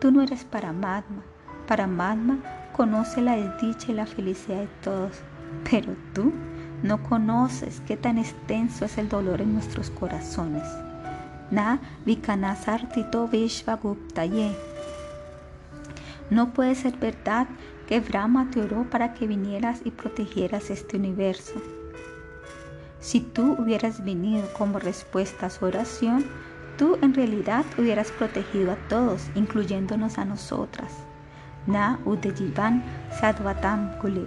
[0.00, 1.22] tú no eres Paramatma.
[1.68, 2.38] Paramatma
[2.72, 5.16] conoce la desdicha y la felicidad de todos,
[5.70, 6.32] pero tú
[6.82, 10.66] no conoces qué tan extenso es el dolor en nuestros corazones.
[11.52, 14.71] Na Vikanasartito Vishvaguptaye
[16.30, 17.46] no puede ser verdad
[17.86, 21.54] que Brahma te oró para que vinieras y protegieras este universo.
[23.00, 26.24] Si tú hubieras venido como respuesta a su oración,
[26.78, 30.92] tú en realidad hubieras protegido a todos, incluyéndonos a nosotras.
[31.66, 32.82] Na Udejivan
[33.20, 34.26] Sadvatam Kule.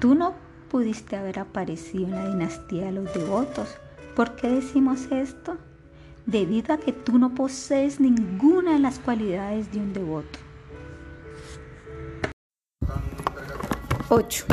[0.00, 0.34] Tú no
[0.68, 3.76] pudiste haber aparecido en la dinastía de los devotos.
[4.16, 5.58] ¿Por qué decimos esto?
[6.26, 10.38] Debido a que tú no posees ninguna de las cualidades de un devoto.
[14.08, 14.46] 8.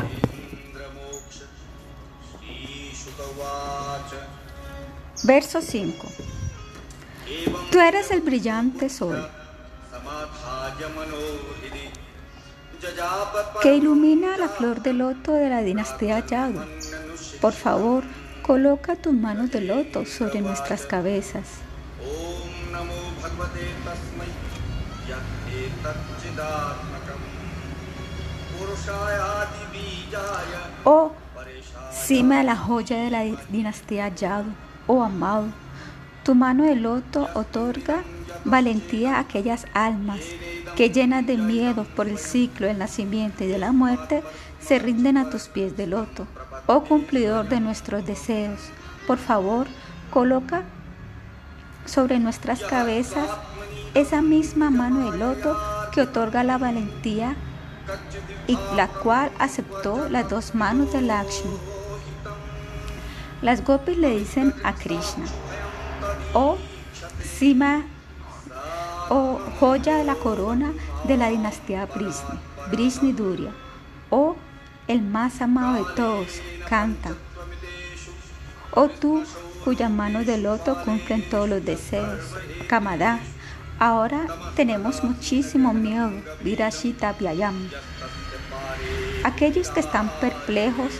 [5.23, 6.07] Verso 5.
[7.71, 9.29] Tú eres el brillante sol
[13.61, 16.61] que ilumina la flor de loto de la dinastía Yadu.
[17.41, 18.03] Por favor,
[18.49, 21.45] Coloca tus manos de loto sobre nuestras cabezas.
[30.83, 31.11] Oh,
[31.91, 34.49] cima de la joya de la dinastía Yadu,
[34.87, 35.45] oh amado,
[36.23, 38.01] tu mano de loto otorga
[38.45, 40.21] valentía a aquellas almas
[40.75, 44.23] que llenas de miedo por el ciclo del nacimiento y de la muerte
[44.59, 46.25] se rinden a tus pies de loto.
[46.71, 48.59] Oh cumplidor de nuestros deseos,
[49.07, 49.65] por favor,
[50.11, 50.61] coloca
[51.85, 53.27] sobre nuestras cabezas
[53.95, 55.57] esa misma mano de loto
[55.91, 57.35] que otorga la valentía
[58.45, 61.57] y la cual aceptó las dos manos de Lakshmi.
[63.41, 65.25] Las gopis le dicen a Krishna,
[66.35, 66.59] oh
[67.23, 67.81] cima,
[69.09, 70.71] oh joya de la corona
[71.05, 72.37] de la dinastía Brisni,
[72.69, 73.49] Brisni Durya,
[74.11, 74.35] oh
[74.89, 77.11] el más amado de todos, canta.
[78.71, 79.23] Oh tú,
[79.63, 82.21] cuyas manos de loto cumplen todos los deseos,
[82.67, 83.19] Kamada,
[83.77, 84.25] ahora
[84.55, 86.11] tenemos muchísimo miedo,
[86.43, 87.69] Virashita Vyayam.
[89.23, 90.91] Aquellos que están perplejos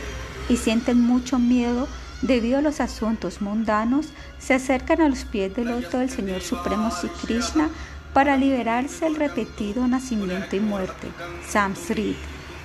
[0.48, 1.88] y sienten mucho miedo
[2.22, 4.06] debido a los asuntos mundanos
[4.38, 7.68] se acercan a los pies del loto del Señor Supremo Sri Krishna
[8.14, 11.08] para liberarse del repetido nacimiento y muerte,
[11.48, 12.16] Samsrit.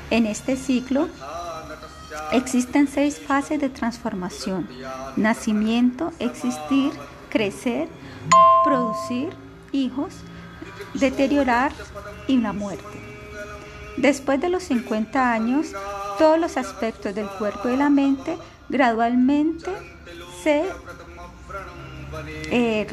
[0.10, 1.10] En este ciclo
[2.32, 4.68] existen seis fases de transformación.
[5.16, 6.92] Nacimiento, existir,
[7.30, 7.88] crecer,
[8.64, 9.30] producir
[9.72, 10.14] hijos,
[10.94, 11.72] deteriorar
[12.28, 12.84] y una muerte.
[13.98, 15.68] Después de los 50 años,
[16.18, 18.38] todos los aspectos del cuerpo y la mente
[18.70, 19.72] gradualmente
[20.44, 20.66] se,
[22.52, 22.88] eh,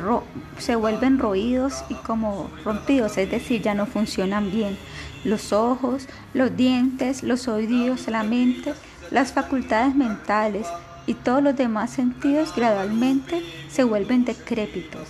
[0.58, 4.78] se vuelven roídos y como rompidos, es decir, ya no funcionan bien.
[5.24, 8.74] Los ojos, los dientes, los oídos, la mente,
[9.10, 10.66] las facultades mentales
[11.06, 15.08] y todos los demás sentidos gradualmente se vuelven decrépitos.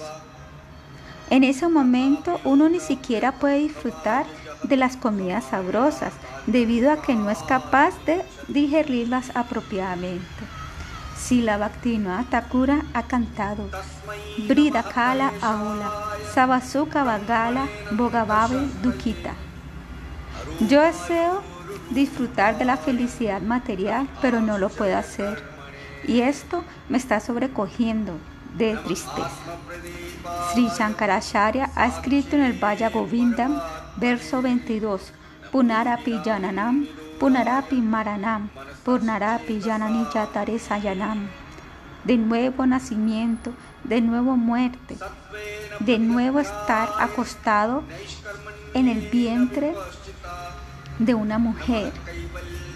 [1.31, 4.27] En ese momento uno ni siquiera puede disfrutar
[4.64, 6.12] de las comidas sabrosas
[6.46, 10.44] debido a que no es capaz de digerirlas apropiadamente.
[11.16, 13.70] Sila Bhaktivinoda Thakura ha cantado
[14.48, 15.90] Brida Kala Aula,
[16.35, 19.35] Sabasuka Vagala, Bogababe Dukita.
[20.68, 21.42] Yo deseo
[21.90, 25.42] disfrutar de la felicidad material, pero no lo puedo hacer.
[26.07, 28.14] Y esto me está sobrecogiendo
[28.57, 29.29] de tristeza.
[30.53, 33.61] Sri Shankaracharya ha escrito en el Vaya Govindam,
[33.96, 35.12] verso 22,
[35.51, 36.87] Punarapi Jananam,
[37.18, 38.51] Punarapi Maranam,
[38.85, 41.29] Punarapi Janani Yatare Sayanam.
[42.05, 43.53] De nuevo nacimiento,
[43.85, 44.96] de nuevo muerte,
[45.81, 47.85] de nuevo estar acostado
[48.75, 49.75] en el vientre
[51.05, 51.93] de una mujer.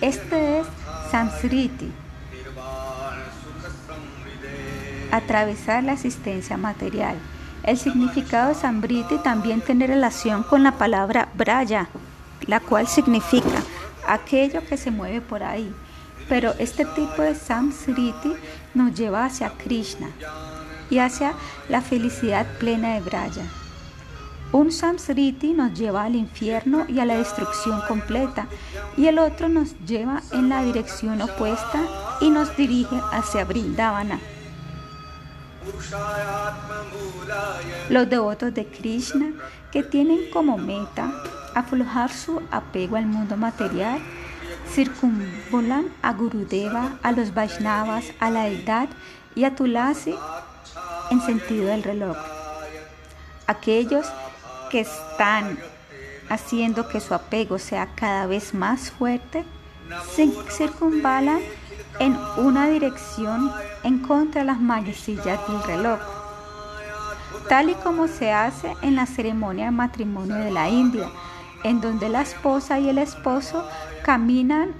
[0.01, 0.67] Este es
[1.11, 1.93] Samsriti
[5.11, 7.17] atravesar la existencia material.
[7.62, 11.89] El significado de Sambriti también tiene relación con la palabra Braya,
[12.47, 13.62] la cual significa
[14.07, 15.73] aquello que se mueve por ahí.
[16.29, 18.35] Pero este tipo de Samsriti
[18.75, 20.09] nos lleva hacia Krishna
[20.91, 21.35] y hacia
[21.69, 23.45] la felicidad plena de Braya.
[24.57, 28.47] Un Samsriti nos lleva al infierno y a la destrucción completa,
[28.97, 31.83] y el otro nos lleva en la dirección opuesta
[32.23, 34.19] y nos dirige hacia Brindavana.
[37.90, 39.27] Los devotos de Krishna
[39.71, 41.12] que tienen como meta
[41.55, 44.01] aflojar su apego al mundo material
[44.73, 48.88] circunvolan a Gurudeva, a los Vaishnavas, a la Edad
[49.35, 50.14] y a Tulasi
[51.11, 52.16] en sentido del reloj.
[53.47, 54.07] Aquellos
[54.71, 55.59] que están
[56.29, 59.45] haciendo que su apego sea cada vez más fuerte,
[60.15, 61.41] se circunvalan
[61.99, 63.53] en una dirección
[63.85, 66.01] en contra de las manecillas del reloj,
[67.49, 71.09] tal y como se hace en la ceremonia de matrimonio de la India,
[71.63, 73.67] en donde la esposa y el esposo
[74.05, 74.75] caminan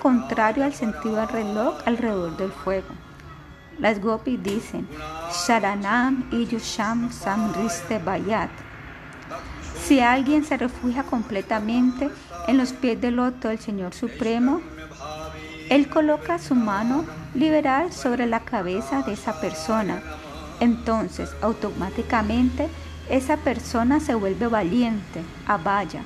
[0.00, 2.88] contrario al sentido del reloj alrededor del fuego.
[3.78, 4.86] Las gopis dicen,
[5.32, 8.50] Sharanam y Yusham Samriste Bayat.
[9.84, 12.10] Si alguien se refugia completamente
[12.48, 14.62] en los pies del loto del Señor Supremo,
[15.68, 20.02] él coloca su mano liberal sobre la cabeza de esa persona.
[20.60, 22.68] Entonces, automáticamente,
[23.10, 26.02] esa persona se vuelve valiente, abaya.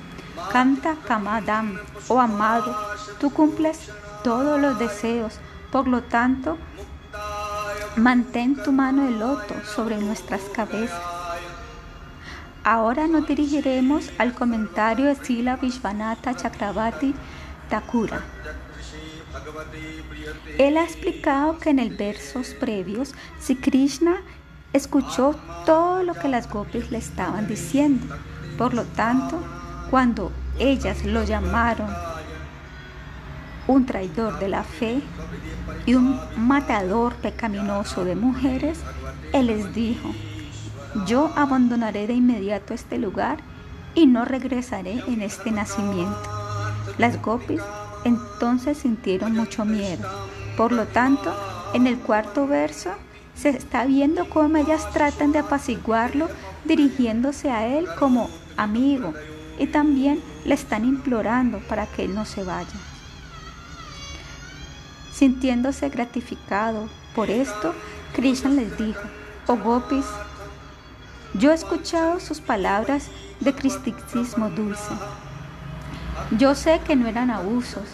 [0.51, 2.75] Canta Kamadam, oh amado,
[3.19, 3.91] tú cumples
[4.25, 5.39] todos los deseos,
[5.71, 6.57] por lo tanto,
[7.95, 11.18] mantén tu mano de loto sobre nuestras cabezas.
[12.63, 17.15] Ahora nos dirigiremos al comentario de Sila Vishvanatha Chakravarti
[17.69, 18.21] Thakura.
[20.57, 24.17] Él ha explicado que en el versos previos, si Krishna
[24.73, 28.15] escuchó todo lo que las gopis le estaban diciendo.
[28.57, 29.41] Por lo tanto,
[29.89, 31.89] cuando ellas lo llamaron
[33.67, 35.01] un traidor de la fe
[35.85, 38.81] y un matador pecaminoso de mujeres,
[39.31, 40.13] él les dijo,
[41.05, 43.39] yo abandonaré de inmediato este lugar
[43.95, 46.21] y no regresaré en este nacimiento.
[46.97, 47.61] Las gopis
[48.03, 50.07] entonces sintieron mucho miedo.
[50.57, 51.33] Por lo tanto,
[51.73, 52.91] en el cuarto verso
[53.35, 56.27] se está viendo cómo ellas tratan de apaciguarlo
[56.65, 59.13] dirigiéndose a él como amigo
[59.57, 62.67] y también le están implorando para que él no se vaya.
[65.11, 67.73] Sintiéndose gratificado por esto,
[68.13, 69.01] Krishna les dijo,
[69.47, 70.05] oh gopis,
[71.39, 73.07] yo he escuchado sus palabras
[73.39, 74.93] de cristicismo dulce
[76.37, 77.85] yo sé que no eran abusos,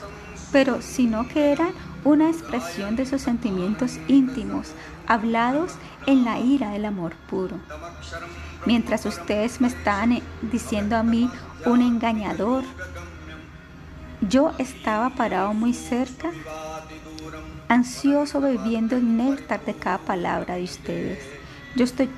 [0.51, 1.69] pero sino que eran
[2.03, 4.71] una expresión de sus sentimientos íntimos,
[5.07, 5.75] hablados
[6.05, 7.59] en la ira del amor puro.
[8.65, 11.29] Mientras ustedes me están eh, diciendo a mí
[11.65, 12.63] un engañador,
[14.21, 16.31] Yo estaba parado muy cerca,
[17.67, 21.34] ansioso bebiendo el néctar de cada palabra de ustedes.
[21.75, 22.09] Yo estoy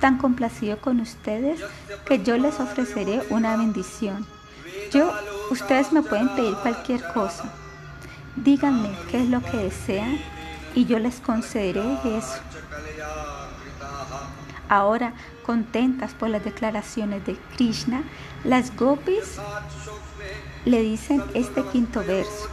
[0.00, 1.60] tan complacido con ustedes
[2.06, 4.26] que yo les ofreceré una bendición.
[4.92, 5.12] Yo,
[5.50, 7.52] ustedes me pueden pedir cualquier cosa.
[8.36, 10.18] Díganme qué es lo que desean
[10.74, 12.40] y yo les concederé eso.
[14.68, 15.12] Ahora,
[15.44, 18.02] contentas por las declaraciones de Krishna,
[18.44, 19.38] las gopis
[20.64, 22.48] le dicen este quinto verso.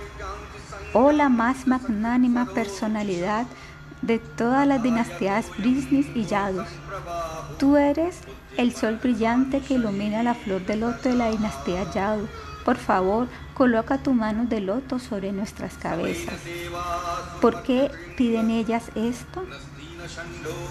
[0.93, 3.47] Oh la más magnánima personalidad
[4.01, 6.67] de todas las dinastías Brisnis y Yadus.
[7.57, 8.19] Tú eres
[8.57, 12.27] el sol brillante que ilumina la flor de loto de la dinastía Yadu.
[12.65, 16.35] Por favor, coloca tu mano de loto sobre nuestras cabezas.
[17.41, 19.45] ¿Por qué piden ellas esto?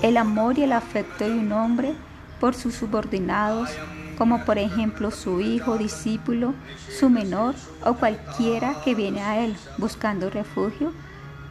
[0.03, 1.95] El amor y el afecto de un hombre
[2.39, 3.71] por sus subordinados,
[4.17, 6.55] como por ejemplo su hijo, discípulo,
[6.99, 7.55] su menor
[7.85, 10.93] o cualquiera que viene a él buscando refugio,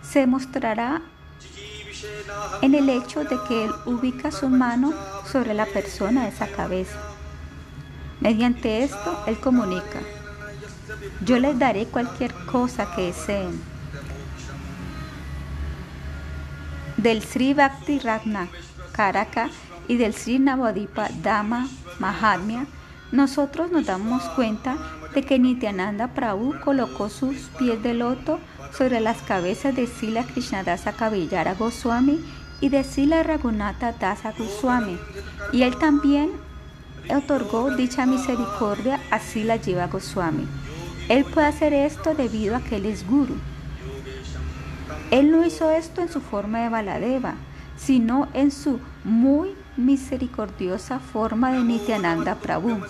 [0.02, 1.02] se mostrará
[2.62, 4.94] en el hecho de que él ubica su mano
[5.26, 7.00] sobre la persona de esa cabeza.
[8.20, 10.02] Mediante esto, él comunica,
[11.24, 13.62] yo les daré cualquier cosa que deseen.
[16.98, 18.50] Del Sri Bhakti Ragna
[18.92, 19.50] Karaka
[19.88, 21.70] y del Sri Navadipa Dama
[22.00, 22.66] Mahatmya,
[23.12, 24.78] nosotros nos damos cuenta
[25.14, 28.40] de que Nityananda Prabhu colocó sus pies de loto
[28.76, 32.20] sobre las cabezas de Sila Krishnadasa Kavillara Goswami
[32.62, 34.98] y de Sila Raghunatha Dasa Goswami,
[35.52, 36.32] y él también
[37.10, 40.48] otorgó dicha misericordia a Sila Jiva Goswami.
[41.08, 43.36] Él puede hacer esto debido a que él es guru.
[45.12, 47.34] Él no hizo esto en su forma de Baladeva,
[47.78, 52.82] sino en su muy misericordiosa forma de Nityananda Prabhu.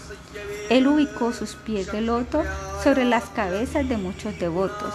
[0.70, 2.44] Él ubicó sus pies de loto
[2.84, 4.94] sobre las cabezas de muchos devotos.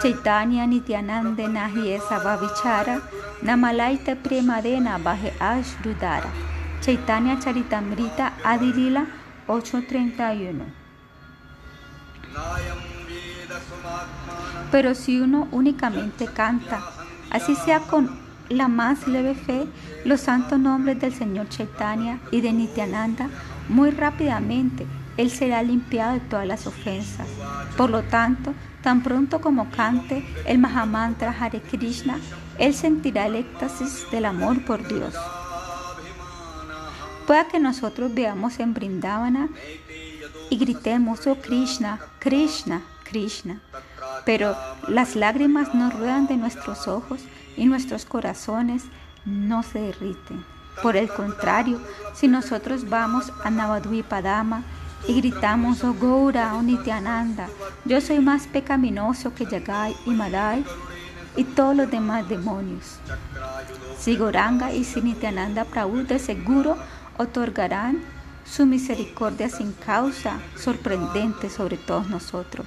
[0.00, 3.02] Chaitanya Nityananda Nahi Babichara
[3.42, 6.30] Namalaita Premadena Baje Ashrudara.
[6.80, 9.06] Chaitanya Charitamrita Adilila
[9.46, 10.64] 831.
[14.72, 16.80] Pero si uno únicamente canta,
[17.30, 19.66] así sea con la más leve fe,
[20.06, 23.28] los santos nombres del Señor Chaitanya y de Nityananda,
[23.68, 24.86] muy rápidamente
[25.16, 27.28] él será limpiado de todas las ofensas.
[27.76, 32.18] Por lo tanto, tan pronto como cante el Mahamantra Hare Krishna,
[32.58, 35.14] él sentirá el éxtasis del amor por Dios.
[37.26, 39.48] Pueda que nosotros veamos en Brindavana
[40.50, 43.60] y gritemos, oh Krishna, Krishna, Krishna.
[44.24, 44.56] Pero
[44.88, 47.20] las lágrimas no ruedan de nuestros ojos
[47.56, 48.84] y nuestros corazones
[49.24, 50.44] no se derriten.
[50.82, 51.80] Por el contrario,
[52.14, 54.62] si nosotros vamos a Navadvipadama
[55.06, 57.48] y gritamos, oh Goura, oh Nityananda,
[57.84, 60.64] yo soy más pecaminoso que Yagai y Madai
[61.36, 62.98] y todos los demás demonios.
[63.98, 66.76] Si Goranga y si Nityananda Prabhu de seguro
[67.16, 68.02] otorgarán
[68.44, 72.66] su misericordia sin causa sorprendente sobre todos nosotros.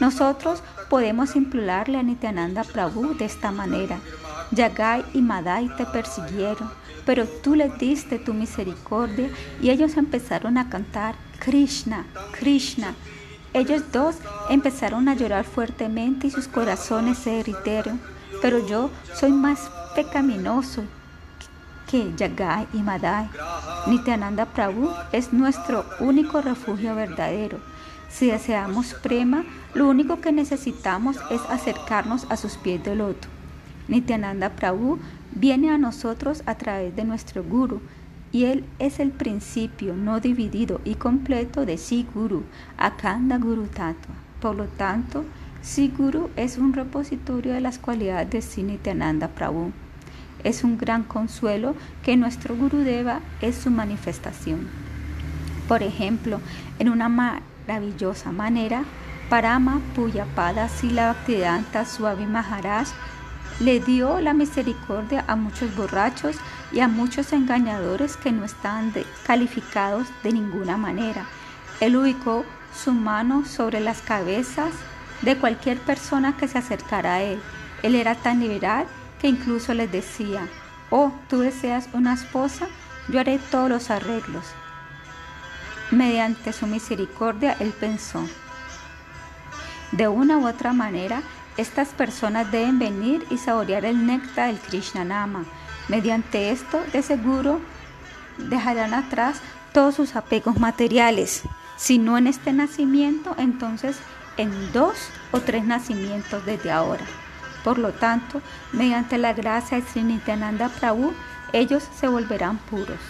[0.00, 3.98] Nosotros podemos implorarle a Nityananda Prabhu de esta manera.
[4.50, 6.70] Yagai y Madai te persiguieron,
[7.08, 9.30] pero tú les diste tu misericordia
[9.62, 12.94] y ellos empezaron a cantar Krishna, Krishna.
[13.54, 14.16] Ellos dos
[14.50, 17.98] empezaron a llorar fuertemente y sus corazones se derritieron,
[18.42, 20.82] pero yo soy más pecaminoso
[21.90, 23.30] que Yagai y Madai.
[23.86, 27.58] Nityananda Prabhu es nuestro único refugio verdadero.
[28.10, 33.28] Si deseamos prema, lo único que necesitamos es acercarnos a sus pies de loto.
[33.88, 34.98] Nityananda Prabhu
[35.38, 37.80] viene a nosotros a través de nuestro Guru
[38.32, 42.44] y él es el principio no dividido y completo de Siguru,
[42.76, 44.14] Akanda Guru Tattva.
[44.40, 45.24] Por lo tanto,
[45.62, 49.72] Siguru es un repositorio de las cualidades de Nityananda Prabhu.
[50.44, 54.68] Es un gran consuelo que nuestro Gurudeva es su manifestación.
[55.66, 56.40] Por ejemplo,
[56.78, 58.84] en una maravillosa manera,
[59.28, 62.88] Parama Puyapada Sila Bhaktivedanta Swami Maharaj
[63.60, 66.36] le dio la misericordia a muchos borrachos
[66.70, 68.92] y a muchos engañadores que no estaban
[69.26, 71.26] calificados de ninguna manera.
[71.80, 72.44] Él ubicó
[72.74, 74.70] su mano sobre las cabezas
[75.22, 77.40] de cualquier persona que se acercara a él.
[77.82, 78.86] Él era tan liberal
[79.20, 80.46] que incluso les decía,
[80.90, 82.68] oh, tú deseas una esposa,
[83.08, 84.44] yo haré todos los arreglos.
[85.90, 88.24] Mediante su misericordia, él pensó,
[89.92, 91.22] de una u otra manera,
[91.58, 95.44] estas personas deben venir y saborear el néctar del Krishna Nama.
[95.88, 97.60] Mediante esto, de seguro,
[98.38, 99.40] dejarán atrás
[99.72, 101.42] todos sus apegos materiales.
[101.76, 103.98] Si no en este nacimiento, entonces
[104.36, 104.96] en dos
[105.32, 107.04] o tres nacimientos desde ahora.
[107.64, 108.40] Por lo tanto,
[108.72, 111.12] mediante la gracia de Srinityananda Prabhu,
[111.52, 113.00] ellos se volverán puros.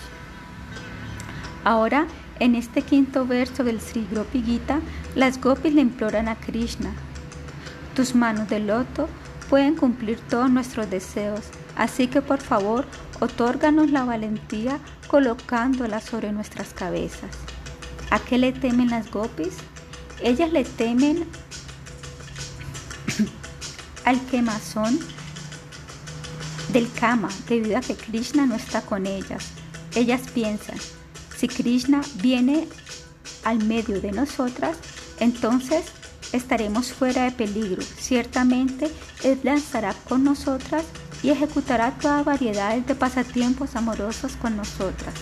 [1.65, 2.07] Ahora,
[2.41, 4.81] en este quinto verso del Sri Gopi Gita,
[5.15, 6.93] las gopis le imploran a Krishna.
[7.99, 9.09] Tus manos de loto
[9.51, 11.41] pueden cumplir todos nuestros deseos,
[11.75, 12.87] así que por favor,
[13.19, 14.79] otórganos la valentía
[15.09, 17.31] colocándola sobre nuestras cabezas.
[18.11, 19.57] ¿A qué le temen las gopis?
[20.23, 21.27] Ellas le temen
[24.05, 25.01] al quemazón
[26.73, 29.49] del kama debido a que Krishna no está con ellas.
[29.97, 30.79] Ellas piensan,
[31.37, 32.69] si Krishna viene
[33.43, 34.77] al medio de nosotras,
[35.19, 35.87] entonces
[36.33, 37.83] estaremos fuera de peligro.
[37.83, 38.91] Ciertamente
[39.23, 40.85] Él lanzará con nosotras
[41.23, 45.15] y ejecutará toda variedad de pasatiempos amorosos con nosotras.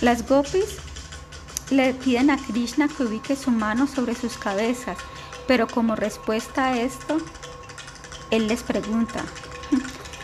[0.00, 0.76] Las gopis
[1.70, 4.98] le piden a Krishna que ubique su mano sobre sus cabezas,
[5.48, 7.18] pero como respuesta a esto,
[8.30, 9.24] él les pregunta,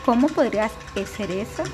[0.04, 0.70] ¿cómo podría
[1.16, 1.64] ser eso?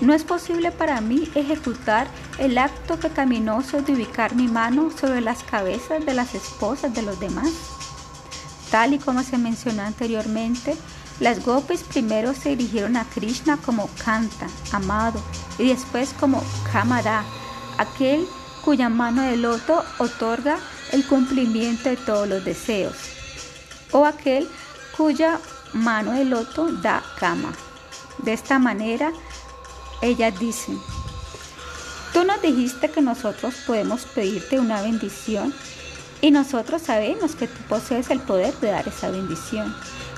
[0.00, 2.08] No es posible para mí ejecutar
[2.38, 7.18] el acto pecaminoso de ubicar mi mano sobre las cabezas de las esposas de los
[7.18, 7.50] demás.
[8.70, 10.76] Tal y como se mencionó anteriormente,
[11.20, 15.20] las gopis primero se dirigieron a Krishna como Kanta, amado,
[15.58, 17.24] y después como Kamara,
[17.76, 18.24] aquel
[18.64, 20.58] cuya mano de loto otorga
[20.92, 22.94] el cumplimiento de todos los deseos,
[23.90, 24.48] o aquel
[24.96, 25.40] cuya
[25.72, 27.52] mano de loto da cama.
[28.18, 29.12] De esta manera,
[30.02, 30.78] ellas dicen,
[32.18, 35.54] tú nos dijiste que nosotros podemos pedirte una bendición
[36.20, 39.72] y nosotros sabemos que tú posees el poder de dar esa bendición.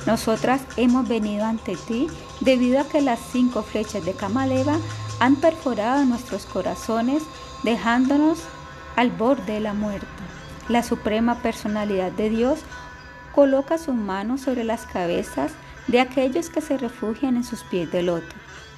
[0.07, 2.07] Nosotras hemos venido ante ti
[2.41, 4.79] debido a que las cinco flechas de Kamaleva
[5.19, 7.23] han perforado nuestros corazones
[7.65, 8.39] dejándonos
[8.97, 10.07] al borde de la muerte.
[10.71, 12.61] La suprema personalidad de Dios
[13.35, 15.53] coloca su mano sobre las cabezas
[15.87, 18.35] de aquellos que se refugian en sus pies de loto.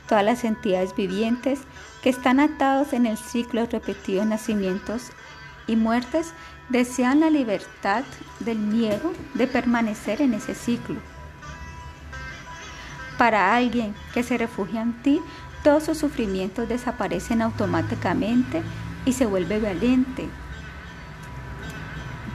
[0.08, 1.60] Todas las entidades vivientes
[2.02, 5.10] que están atados en el ciclo de repetidos nacimientos
[5.66, 6.34] y muertes
[6.68, 8.02] desean la libertad
[8.40, 10.96] del miedo de permanecer en ese ciclo.
[13.18, 15.20] Para alguien que se refugia en ti,
[15.62, 18.62] todos sus sufrimientos desaparecen automáticamente
[19.04, 20.28] y se vuelve valiente,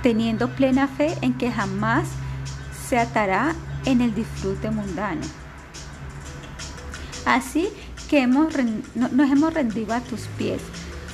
[0.02, 2.08] teniendo plena fe en que jamás
[2.88, 3.54] se atará
[3.86, 5.22] en el disfrute mundano.
[7.26, 7.70] Así
[8.08, 8.54] que hemos,
[8.96, 10.62] nos hemos rendido a tus pies,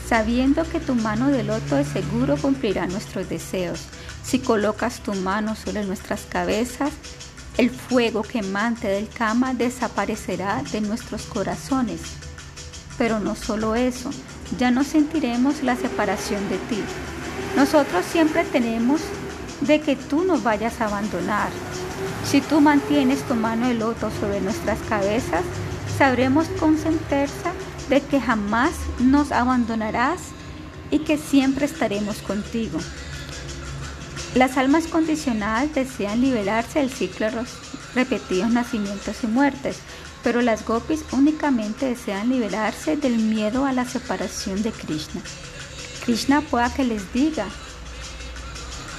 [0.07, 3.81] sabiendo que tu mano de loto de seguro cumplirá nuestros deseos.
[4.23, 6.91] Si colocas tu mano sobre nuestras cabezas,
[7.57, 12.01] el fuego quemante del cama desaparecerá de nuestros corazones.
[12.97, 14.11] Pero no solo eso,
[14.57, 16.81] ya no sentiremos la separación de ti.
[17.55, 19.01] Nosotros siempre tenemos
[19.61, 21.49] de que tú nos vayas a abandonar.
[22.25, 25.43] Si tú mantienes tu mano de loto sobre nuestras cabezas,
[25.97, 27.51] sabremos con certeza
[27.89, 30.19] de que jamás nos abandonarás
[30.91, 32.79] y que siempre estaremos contigo.
[34.35, 37.45] Las almas condicionadas desean liberarse del ciclo de
[37.93, 39.77] repetidos nacimientos y muertes,
[40.23, 45.21] pero las gopis únicamente desean liberarse del miedo a la separación de Krishna.
[46.03, 47.45] Krishna pueda que les diga,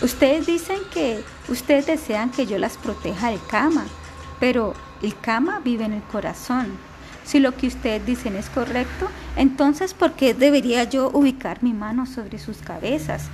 [0.02, 3.86] ustedes dicen que ustedes desean que yo las proteja del kama,
[4.38, 4.74] pero
[5.04, 6.66] el kama vive en el corazón.
[7.24, 12.06] Si lo que ustedes dicen es correcto, entonces ¿por qué debería yo ubicar mi mano
[12.06, 13.28] sobre sus cabezas?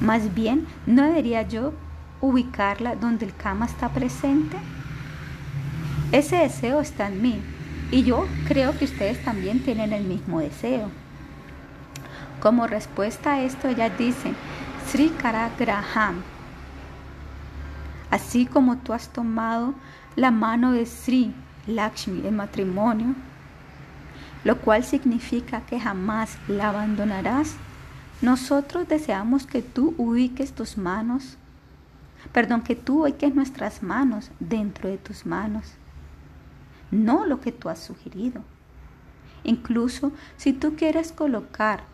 [0.00, 1.72] Más bien, ¿no debería yo
[2.20, 4.56] ubicarla donde el kama está presente?
[6.12, 7.40] Ese deseo está en mí
[7.90, 10.90] y yo creo que ustedes también tienen el mismo deseo.
[12.40, 14.34] Como respuesta a esto, ella dice,
[14.90, 16.22] Sri Karagraham,
[18.10, 19.74] así como tú has tomado
[20.16, 21.34] la mano de Sri
[21.66, 23.14] Lakshmi en matrimonio,
[24.44, 27.56] lo cual significa que jamás la abandonarás,
[28.20, 31.36] nosotros deseamos que tú ubiques tus manos,
[32.32, 35.72] perdón, que tú ubiques nuestras manos dentro de tus manos,
[36.90, 38.42] no lo que tú has sugerido.
[39.42, 41.84] Incluso si tú quieres colocar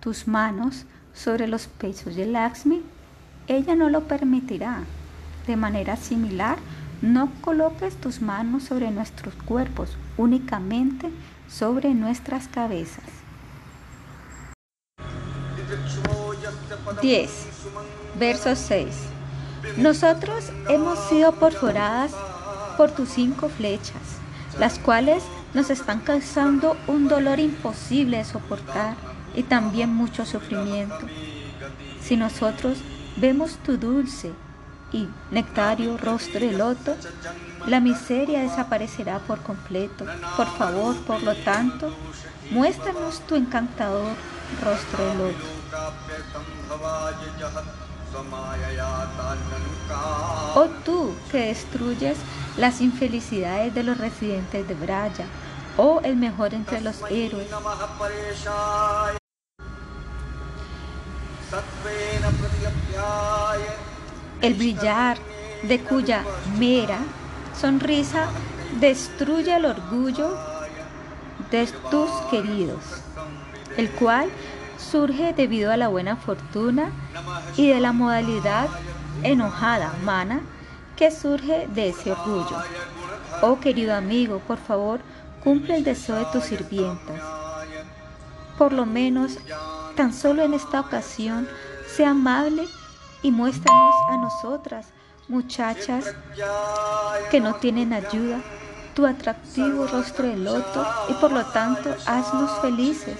[0.00, 2.82] tus manos sobre los pechos de Lakshmi,
[3.46, 4.80] ella no lo permitirá.
[5.46, 6.58] De manera similar,
[7.02, 11.10] no coloques tus manos sobre nuestros cuerpos, únicamente
[11.48, 13.04] sobre nuestras cabezas.
[17.00, 17.30] 10.
[18.18, 18.86] Verso 6.
[19.76, 22.12] Nosotros hemos sido perforadas
[22.76, 24.18] por tus cinco flechas,
[24.58, 25.22] las cuales
[25.54, 28.96] nos están causando un dolor imposible de soportar
[29.34, 31.00] y también mucho sufrimiento.
[32.02, 32.78] Si nosotros
[33.16, 34.32] vemos tu dulce
[34.92, 36.96] y nectario rostro de loto,
[37.66, 40.04] la miseria desaparecerá por completo.
[40.36, 41.94] Por favor, por lo tanto,
[42.50, 44.14] muéstranos tu encantador
[44.62, 45.44] rostro de loto.
[50.54, 52.18] Oh tú que destruyes
[52.56, 55.26] las infelicidades de los residentes de Braya,
[55.76, 57.48] oh el mejor entre los héroes.
[64.40, 65.18] El brillar
[65.62, 66.24] de cuya
[66.58, 66.98] mera
[67.58, 68.28] sonrisa
[68.80, 70.36] destruye el orgullo
[71.50, 73.02] de tus queridos,
[73.76, 74.30] el cual
[74.78, 76.90] surge debido a la buena fortuna
[77.56, 78.68] y de la modalidad
[79.22, 80.40] enojada, mana,
[80.96, 82.62] que surge de ese orgullo.
[83.42, 85.00] Oh querido amigo, por favor,
[85.42, 87.20] cumple el deseo de tus sirvientas.
[88.58, 89.38] Por lo menos,
[89.96, 91.48] tan solo en esta ocasión,
[91.86, 92.66] sea amable
[93.22, 94.86] y muéstranos a nosotras,
[95.28, 96.14] muchachas
[97.30, 98.40] que no tienen ayuda,
[98.94, 103.18] tu atractivo rostro de loto y por lo tanto haznos felices.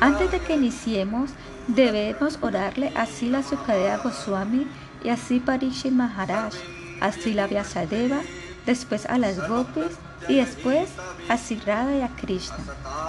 [0.00, 1.30] Antes de que iniciemos,
[1.68, 4.66] debemos orarle a Sila Sukadeva Goswami
[5.02, 6.52] y a Parishit Maharaj,
[7.00, 8.20] a Sila Vyasadeva,
[8.66, 9.96] después a las Gopis
[10.28, 10.90] y después
[11.28, 12.58] a Sirada y a Krishna.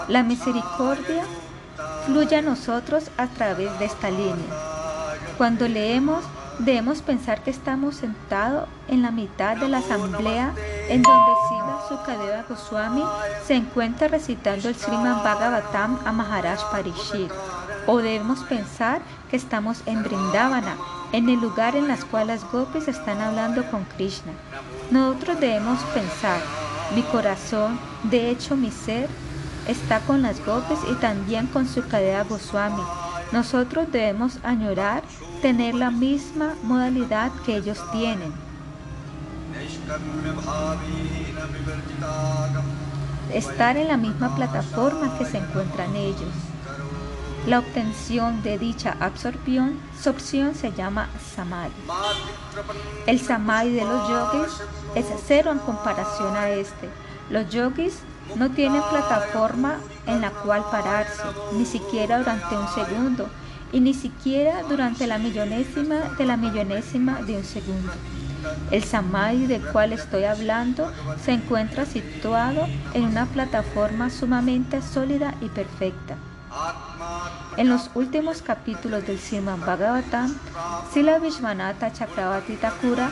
[0.08, 1.24] La misericordia
[2.06, 4.36] fluye a nosotros a través de esta línea.
[5.38, 6.24] Cuando leemos,
[6.60, 10.54] debemos pensar que estamos sentados en la mitad de la asamblea
[10.90, 13.04] en donde Sila Sukadeva Goswami
[13.46, 17.32] se encuentra recitando el Srimad Bhagavatam a Maharaj Parishit.
[17.86, 20.76] O debemos pensar que estamos en Brindavana,
[21.12, 24.34] en el lugar en el cual las gopis están hablando con Krishna.
[24.92, 26.42] Nosotros debemos pensar,
[26.96, 29.08] mi corazón, de hecho mi ser,
[29.68, 32.84] está con las gopis y también con Sukadeva Goswami.
[33.32, 35.04] Nosotros debemos añorar
[35.42, 38.34] tener la misma modalidad que ellos tienen.
[43.34, 46.32] Estar en la misma plataforma que se encuentran ellos.
[47.46, 51.72] La obtención de dicha absorción, absorción se llama samadhi.
[53.06, 54.54] El samadhi de los yogis
[54.96, 56.90] es cero en comparación a este.
[57.30, 58.00] Los yogis
[58.36, 61.24] no tienen plataforma en la cual pararse,
[61.54, 63.30] ni siquiera durante un segundo,
[63.72, 67.92] y ni siquiera durante la millonésima de la millonésima de un segundo.
[68.72, 70.92] El samadhi del cual estoy hablando
[71.24, 76.16] se encuentra situado en una plataforma sumamente sólida y perfecta.
[77.58, 80.34] En los últimos capítulos del Srimad Bhagavatam,
[80.94, 83.12] Sila Vishwanatha Chakravarti Thakura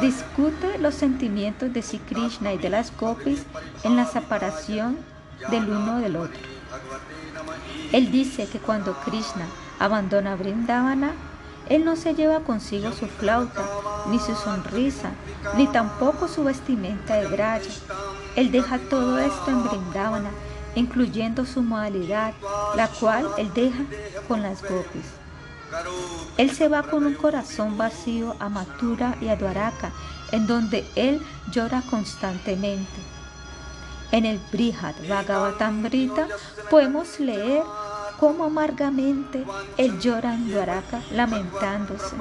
[0.00, 3.44] discute los sentimientos de Sri Krishna y de las gopis
[3.84, 4.98] en la separación
[5.50, 6.40] del uno del otro.
[7.92, 9.46] Él dice que cuando Krishna
[9.78, 11.12] abandona Vrindavana,
[11.68, 13.62] él no se lleva consigo su flauta,
[14.08, 15.10] ni su sonrisa,
[15.56, 17.70] ni tampoco su vestimenta de braya.
[18.36, 20.30] Él deja todo esto en Vrindavana
[20.74, 22.34] incluyendo su modalidad,
[22.76, 23.84] la cual él deja
[24.28, 25.06] con las gopis.
[26.36, 29.90] Él se va con un corazón vacío a Mathura y a Dwaraka,
[30.30, 31.20] en donde él
[31.50, 33.00] llora constantemente.
[34.10, 36.28] En el Brihad Bhagavatamrita
[36.68, 37.62] podemos leer
[38.20, 39.44] cómo amargamente
[39.78, 42.16] él llora en Dwaraka lamentándose.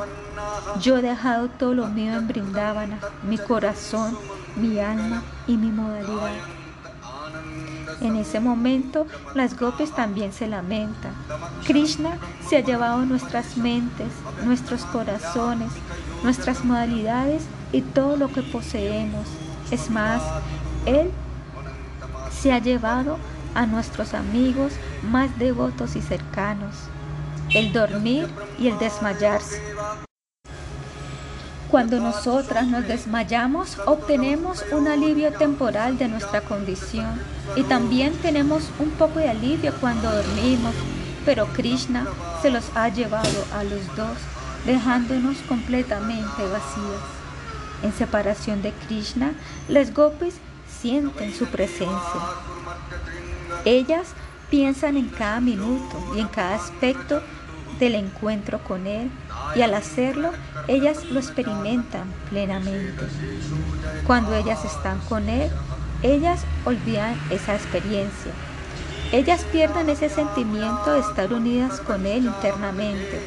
[0.79, 4.17] Yo he dejado todo lo mío en Brindavana, mi corazón,
[4.55, 6.60] mi alma y mi modalidad.
[7.99, 11.13] En ese momento, las gopis también se lamentan.
[11.65, 12.17] Krishna
[12.47, 14.07] se ha llevado nuestras mentes,
[14.43, 15.71] nuestros corazones,
[16.23, 19.27] nuestras modalidades y todo lo que poseemos.
[19.71, 20.21] Es más,
[20.85, 21.11] Él
[22.31, 23.17] se ha llevado
[23.53, 24.73] a nuestros amigos
[25.03, 26.75] más devotos y cercanos,
[27.53, 28.27] el dormir
[28.59, 29.61] y el desmayarse.
[31.71, 37.17] Cuando nosotras nos desmayamos, obtenemos un alivio temporal de nuestra condición
[37.55, 40.75] y también tenemos un poco de alivio cuando dormimos,
[41.23, 42.05] pero Krishna
[42.41, 44.17] se los ha llevado a los dos,
[44.65, 47.03] dejándonos completamente vacías.
[47.83, 49.31] En separación de Krishna,
[49.69, 50.35] las gopis
[50.81, 52.21] sienten su presencia.
[53.63, 54.09] Ellas
[54.49, 57.21] piensan en cada minuto y en cada aspecto
[57.79, 59.09] del encuentro con Él
[59.55, 60.31] y al hacerlo
[60.67, 63.05] ellas lo experimentan plenamente.
[64.05, 65.49] Cuando ellas están con Él,
[66.03, 68.31] ellas olvidan esa experiencia.
[69.11, 73.21] Ellas pierden ese sentimiento de estar unidas con Él internamente.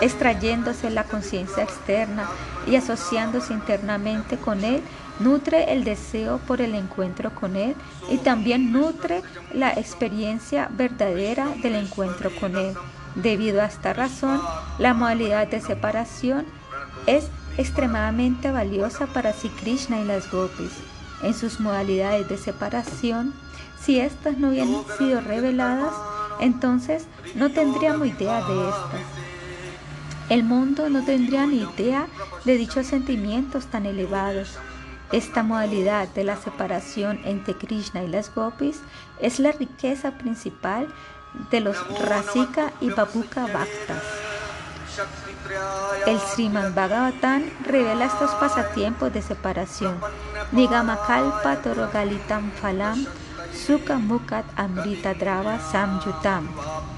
[0.00, 2.28] Extrayéndose la conciencia externa
[2.66, 4.82] y asociándose internamente con Él,
[5.18, 7.74] nutre el deseo por el encuentro con Él
[8.10, 12.74] y también nutre la experiencia verdadera del encuentro con Él.
[13.14, 14.40] Debido a esta razón,
[14.78, 16.44] la modalidad de separación
[17.06, 20.72] es extremadamente valiosa para Sri Krishna y las gopis.
[21.22, 23.32] En sus modalidades de separación,
[23.80, 25.94] si éstas no hubieran sido reveladas,
[26.40, 29.00] entonces no tendríamos idea de estas.
[30.28, 32.08] El mundo no tendría ni idea
[32.44, 34.58] de dichos sentimientos tan elevados.
[35.12, 38.80] Esta modalidad de la separación entre Krishna y las gopis
[39.20, 40.88] es la riqueza principal
[41.50, 44.02] de los Rasika y Babuka Bhaktas.
[46.06, 50.00] El Sriman Bhagavatam revela estos pasatiempos de separación.
[50.52, 53.06] Nigamakalpa Torogalitam Phalam
[53.52, 56.48] Sukha Mukat Amrita Drava Samyutam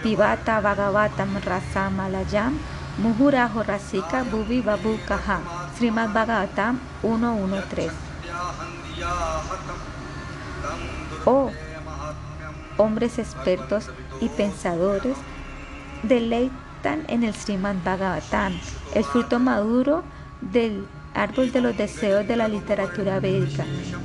[0.03, 2.59] Pivata Bhagavatam Rasamalayam
[2.99, 5.41] Muhuraho Rasika Bubi Babu Kaha
[5.77, 7.91] Srimad Bhagavatam 113
[11.25, 11.51] Oh
[12.79, 13.91] hombres expertos
[14.21, 15.17] y pensadores
[16.03, 18.55] deleitan en el Srimad Bhagavatam,
[18.95, 20.03] el fruto maduro
[20.41, 23.65] del árbol de los deseos de la literatura védica.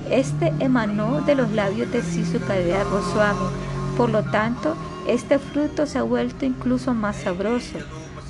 [0.09, 3.47] Este emanó de los labios de Sisukadeva Goswami.
[3.95, 4.75] Por lo tanto,
[5.07, 7.77] este fruto se ha vuelto incluso más sabroso,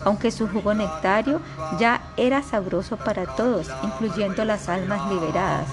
[0.05, 1.41] aunque su jugo nectario
[1.79, 5.67] ya era sabroso para todos, incluyendo las almas liberadas.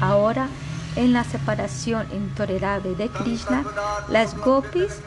[0.00, 0.48] Ahora,
[0.96, 3.64] en la separación intolerable de Krishna,
[4.08, 5.00] las gopis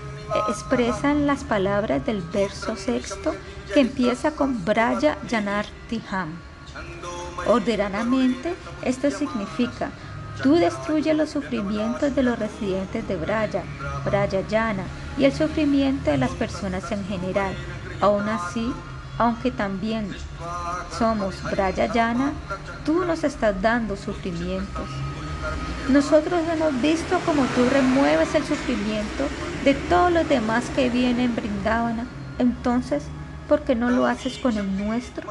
[0.49, 3.33] expresan las palabras del verso sexto
[3.73, 6.39] que empieza con Braya Janartiham.
[7.47, 9.91] Ordenadamente, esto significa,
[10.43, 13.63] tú destruyes los sufrimientos de los residentes de Braya,
[14.03, 14.83] Braya Yana,
[15.17, 17.55] y el sufrimiento de las personas en general.
[18.01, 18.73] Aún así,
[19.17, 20.15] aunque también
[20.97, 22.33] somos Braya Yana,
[22.85, 24.89] tú nos estás dando sufrimientos.
[25.89, 29.23] Nosotros hemos visto como tú remueves el sufrimiento
[29.63, 32.05] de todos los demás que vienen Brindavana.
[32.37, 33.03] Entonces,
[33.47, 35.27] ¿por qué no lo haces con el nuestro?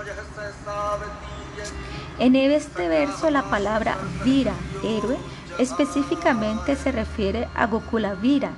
[2.18, 5.18] En este verso la palabra Vira, héroe,
[5.58, 8.50] específicamente se refiere a Gokula Vira,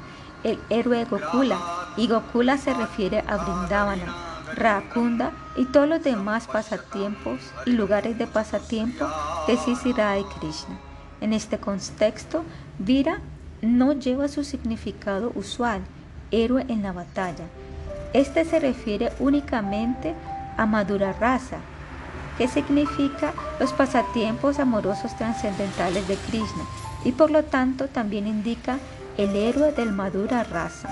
[0.45, 1.59] el héroe Gokula,
[1.97, 4.15] y Gokula se refiere a Brindavana,
[4.55, 9.07] Rakunda y todos los demás pasatiempos y lugares de pasatiempo
[9.47, 10.79] de Sisira y Krishna.
[11.21, 12.45] En este contexto,
[12.79, 13.21] Vira
[13.61, 15.83] no lleva su significado usual,
[16.31, 17.45] héroe en la batalla.
[18.13, 20.15] Este se refiere únicamente
[20.57, 21.59] a Madura Raza,
[22.37, 26.65] que significa los pasatiempos amorosos trascendentales de Krishna,
[27.05, 28.79] y por lo tanto también indica
[29.19, 30.89] el héroe del Madura Raza.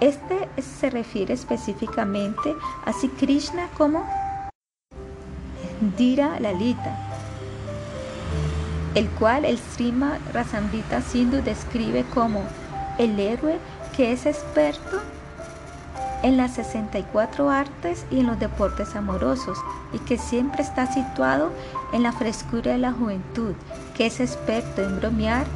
[0.00, 2.54] Este se refiere específicamente
[2.84, 4.06] a Sri Krishna como
[5.96, 6.96] Dira Lalita,
[8.94, 12.42] el cual el Srima Rasandita Sindhu describe como
[12.98, 13.58] el héroe
[13.96, 15.00] que es experto
[16.22, 19.58] en las 64 artes y en los deportes amorosos
[19.92, 21.50] y que siempre está situado
[21.92, 23.54] en la frescura de la juventud,
[23.94, 25.46] que es experto en bromear,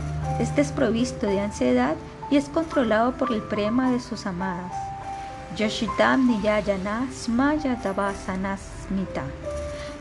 [0.40, 1.96] es desprovisto de ansiedad
[2.30, 4.72] y es controlado por el prema de sus amadas.
[5.56, 9.24] Yoshitam Niyayana Smaya Smita.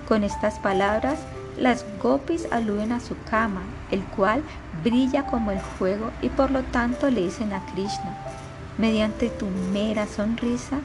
[0.07, 1.19] Con estas palabras,
[1.57, 4.43] las gopis aluden a su kama, el cual
[4.83, 8.15] brilla como el fuego y por lo tanto le dicen a Krishna,
[8.77, 10.79] mediante tu mera sonrisa,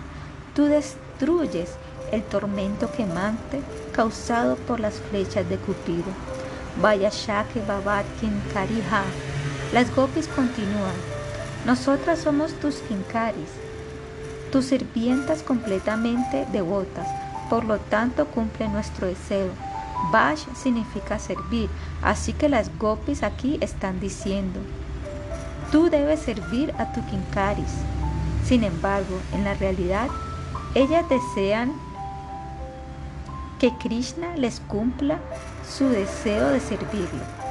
[0.54, 1.74] tú destruyes
[2.10, 3.60] el tormento quemante
[3.92, 6.12] causado por las flechas de Cupido.
[6.80, 9.02] Vaya Shake Babat Kinkariha.
[9.72, 10.94] Las gopis continúan.
[11.64, 13.50] Nosotras somos tus kinkaris,
[14.50, 17.08] tus sirvientas completamente devotas,
[17.48, 19.52] por lo tanto cumple nuestro deseo
[20.10, 21.70] Bash significa servir,
[22.02, 24.60] así que las gopis aquí están diciendo,
[25.70, 27.72] tú debes servir a tu kinkaris.
[28.44, 30.08] Sin embargo, en la realidad,
[30.74, 31.72] ellas desean
[33.60, 35.18] que Krishna les cumpla
[35.68, 37.41] su deseo de servirlo.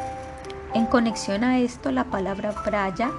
[0.74, 3.12] En conexión a esto, la palabra praya,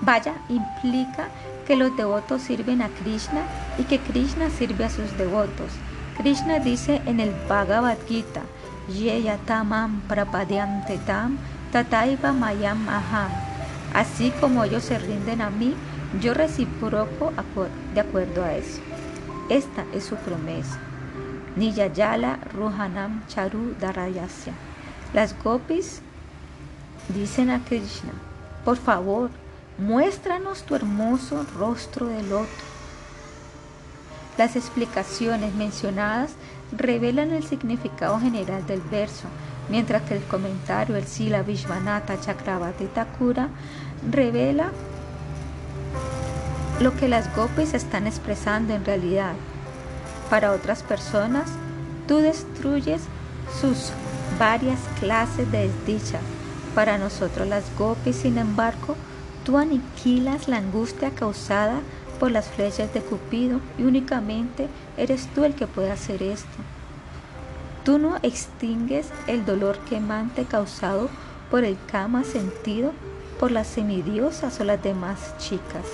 [0.00, 1.28] vaya, implica
[1.66, 3.42] que los devotos sirven a Krishna
[3.78, 5.72] y que Krishna sirve a sus devotos.
[6.16, 8.42] Krishna dice en el Bhagavad Gita,
[8.88, 10.02] Yeyatamam
[11.06, 11.38] tam
[11.70, 13.30] tataiva mayam aham.
[13.94, 15.74] Así como ellos se rinden a mí,
[16.20, 17.32] yo reciproco
[17.94, 18.80] de acuerdo a eso.
[19.48, 20.78] Esta es su promesa.
[21.56, 24.52] Niyayala Ruhanam Charu Darayasya.
[25.12, 26.02] Las gopis
[27.12, 28.12] dicen a Krishna,
[28.64, 29.30] por favor,
[29.78, 32.70] muéstranos tu hermoso rostro de loto
[34.40, 36.30] las explicaciones mencionadas
[36.72, 39.28] revelan el significado general del verso.
[39.68, 43.50] mientras que el comentario el Sila Vishvanatha Chakravati Thakura
[44.10, 44.72] revela
[46.80, 49.34] lo que las gopis están expresando en realidad.
[50.30, 51.50] Para otras personas,
[52.08, 53.02] tú destruyes
[53.60, 53.92] sus
[54.38, 56.22] varias clases de desdichas.
[56.74, 58.96] Para nosotros las gopis, sin embargo,
[59.44, 61.80] tú aniquilas la angustia causada
[62.20, 66.48] por las flechas de Cupido y únicamente eres tú el que puede hacer esto.
[67.84, 71.08] Tú no extingues el dolor quemante causado
[71.50, 72.92] por el kama sentido
[73.40, 75.86] por las semidiosas o las demás chicas.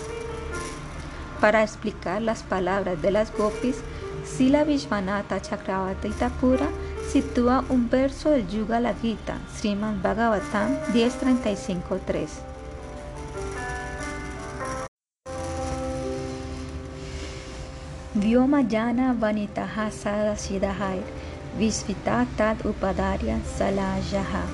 [1.41, 3.77] Para explicar las palabras de las gopis,
[4.25, 6.69] Sila Vishvanatha Chakravati Thakura
[7.13, 12.29] sitúa un verso del Yuga la Gita, Srimad Bhagavatam 10.35.3.
[18.15, 21.03] Vyomayana vanitaha sadashidahai
[21.59, 24.45] visvita tad upadarya salajaha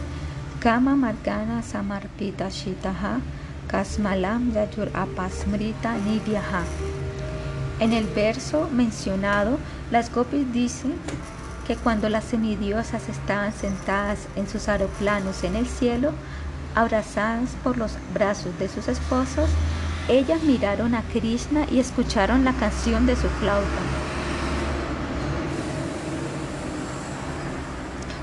[0.60, 3.20] kama margana samarpita shitaha
[3.68, 6.64] kasmalam yajur apasmrita nidyaha
[7.82, 9.58] en el verso mencionado,
[9.90, 10.94] las gopis dicen
[11.66, 16.12] que cuando las semidiosas estaban sentadas en sus aeroplanos en el cielo,
[16.74, 19.48] abrazadas por los brazos de sus esposos,
[20.08, 23.68] ellas miraron a Krishna y escucharon la canción de su flauta.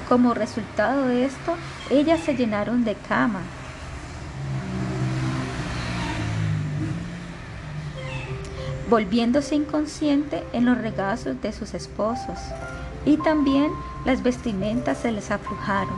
[0.10, 1.56] Como resultado de esto,
[1.90, 3.42] ellas se llenaron de cama,
[8.90, 12.40] volviéndose inconsciente en los regazos de sus esposos.
[13.06, 13.72] Y también
[14.06, 15.96] las vestimentas se les aflujaron.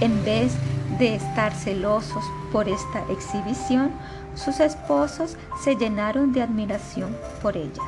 [0.00, 0.52] En vez
[0.98, 3.90] de estar celosos por esta exhibición,
[4.34, 7.86] sus esposos se llenaron de admiración por ellas.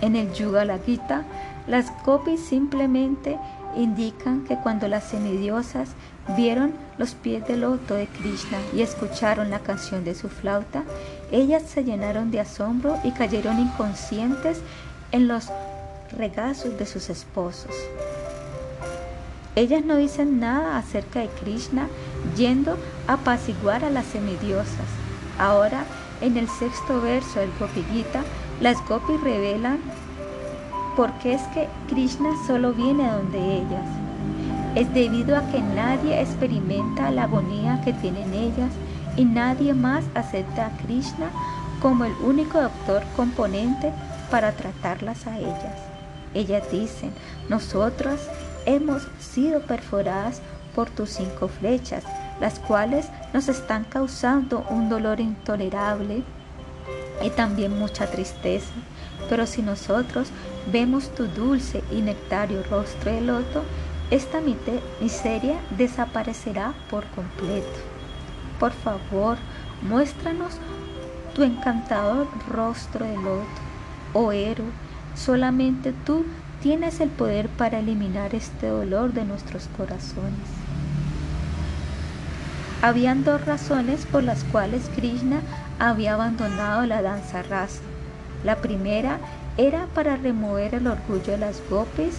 [0.00, 1.24] En el Yuga la Gita,
[1.66, 3.38] las gopis simplemente
[3.76, 5.90] indican que cuando las semidiosas
[6.36, 10.82] vieron los pies del loto de Krishna y escucharon la canción de su flauta,
[11.30, 14.60] ellas se llenaron de asombro y cayeron inconscientes
[15.12, 15.50] en los
[16.12, 17.74] regazos de sus esposos.
[19.56, 21.88] Ellas no dicen nada acerca de Krishna
[22.36, 24.86] yendo a apaciguar a las semidiosas.
[25.38, 25.84] Ahora,
[26.20, 27.84] en el sexto verso del Gopi
[28.60, 29.78] las gopis revelan
[30.96, 33.88] por qué es que Krishna solo viene donde ellas.
[34.74, 38.70] Es debido a que nadie experimenta la agonía que tienen ellas
[39.16, 41.30] y nadie más acepta a Krishna
[41.80, 43.92] como el único doctor componente
[44.30, 45.89] para tratarlas a ellas.
[46.34, 47.12] Ellas dicen,
[47.48, 48.20] nosotros
[48.66, 50.40] hemos sido perforadas
[50.74, 52.04] por tus cinco flechas,
[52.40, 56.22] las cuales nos están causando un dolor intolerable
[57.22, 58.72] y también mucha tristeza.
[59.28, 60.28] Pero si nosotros
[60.72, 63.62] vemos tu dulce y nectario rostro de loto,
[64.10, 67.78] esta miseria desaparecerá por completo.
[68.58, 69.38] Por favor,
[69.82, 70.58] muéstranos
[71.34, 73.46] tu encantador rostro de loto,
[74.12, 74.89] oh héroe.
[75.14, 76.24] Solamente tú
[76.62, 80.48] tienes el poder para eliminar este dolor de nuestros corazones.
[82.82, 85.40] Habían dos razones por las cuales Krishna
[85.78, 87.80] había abandonado la danza rasa.
[88.44, 89.18] La primera
[89.58, 92.14] era para remover el orgullo de las gopis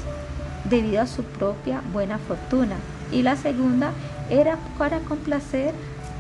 [0.70, 2.76] debido a su propia buena fortuna
[3.12, 3.92] y la segunda
[4.30, 5.74] era para complacer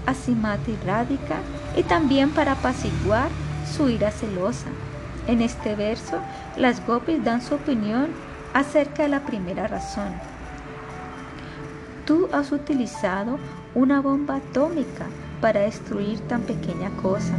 [0.05, 1.37] a Simati Radhika
[1.77, 3.29] y también para apaciguar
[3.75, 4.67] su ira celosa.
[5.27, 6.19] En este verso,
[6.57, 8.07] las gopis dan su opinión
[8.53, 10.13] acerca de la primera razón.
[12.05, 13.37] Tú has utilizado
[13.75, 15.05] una bomba atómica
[15.39, 17.33] para destruir tan pequeña cosa.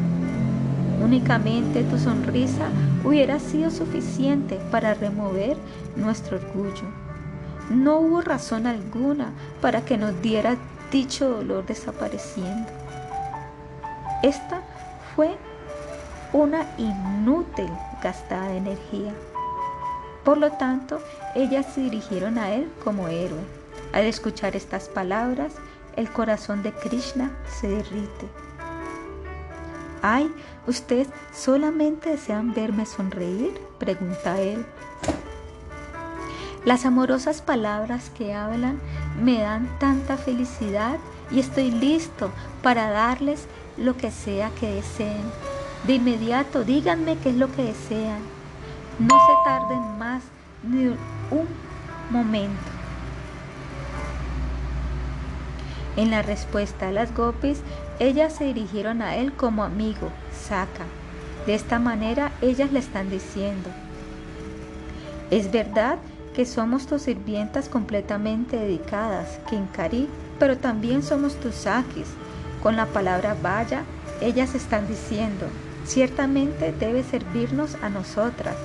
[1.02, 2.68] Únicamente tu sonrisa
[3.04, 5.56] hubiera sido suficiente para remover
[5.96, 6.84] nuestro orgullo.
[7.70, 10.56] No hubo razón alguna para que nos diera
[10.90, 12.70] dicho dolor desapareciendo.
[14.22, 14.62] Esta
[15.16, 15.36] fue
[16.32, 17.70] una inútil
[18.02, 19.12] gastada de energía.
[20.24, 21.00] Por lo tanto,
[21.34, 23.40] ellas se dirigieron a él como héroe.
[23.92, 25.54] Al escuchar estas palabras,
[25.96, 27.30] el corazón de Krishna
[27.60, 28.28] se derrite.
[30.00, 30.32] Ay,
[30.66, 33.60] ¿ustedes solamente desean verme sonreír?
[33.78, 34.64] pregunta él.
[36.64, 38.80] Las amorosas palabras que hablan
[39.20, 40.98] me dan tanta felicidad
[41.30, 42.30] y estoy listo
[42.62, 45.22] para darles lo que sea que deseen.
[45.86, 48.20] De inmediato díganme qué es lo que desean.
[48.98, 50.22] No se tarden más
[50.62, 51.48] ni un
[52.10, 52.70] momento.
[55.96, 57.60] En la respuesta a las gopis,
[57.98, 60.84] ellas se dirigieron a él como amigo, Saka.
[61.46, 63.68] De esta manera ellas le están diciendo,
[65.30, 65.98] es verdad
[66.34, 70.08] que somos tus sirvientas completamente dedicadas, Kinkari,
[70.38, 72.06] pero también somos tus sakis.
[72.62, 73.82] Con la palabra vaya,
[74.20, 75.46] ellas están diciendo,
[75.84, 78.56] ciertamente debe servirnos a nosotras,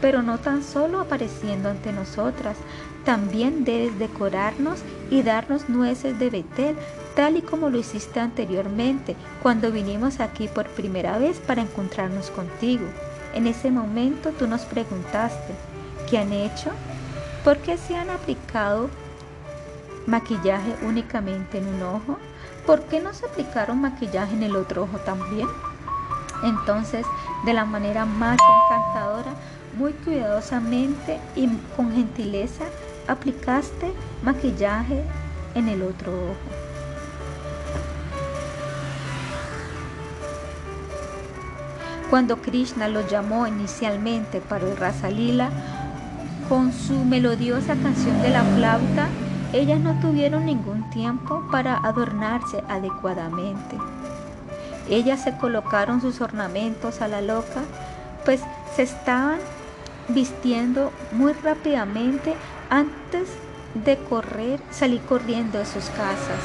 [0.00, 2.56] pero no tan solo apareciendo ante nosotras,
[3.04, 6.76] también debes decorarnos y darnos nueces de Betel,
[7.14, 12.84] tal y como lo hiciste anteriormente, cuando vinimos aquí por primera vez para encontrarnos contigo.
[13.34, 15.54] En ese momento tú nos preguntaste,
[16.08, 16.70] ¿qué han hecho?
[17.44, 18.88] ¿Por qué se han aplicado
[20.06, 22.18] maquillaje únicamente en un ojo?
[22.66, 25.48] ¿Por qué no se aplicaron maquillaje en el otro ojo también?
[26.42, 27.06] Entonces,
[27.44, 29.32] de la manera más encantadora,
[29.78, 32.64] muy cuidadosamente y con gentileza,
[33.08, 35.04] aplicaste maquillaje
[35.54, 36.64] en el otro ojo.
[42.10, 45.50] Cuando Krishna lo llamó inicialmente para el Rasalila,
[46.48, 49.08] con su melodiosa canción de la flauta,
[49.52, 53.76] ellas no tuvieron ningún tiempo para adornarse adecuadamente.
[54.88, 57.62] Ellas se colocaron sus ornamentos a la loca,
[58.24, 58.40] pues
[58.76, 59.38] se estaban
[60.08, 62.34] vistiendo muy rápidamente
[62.70, 63.28] antes
[63.74, 66.42] de correr, salir corriendo de sus casas.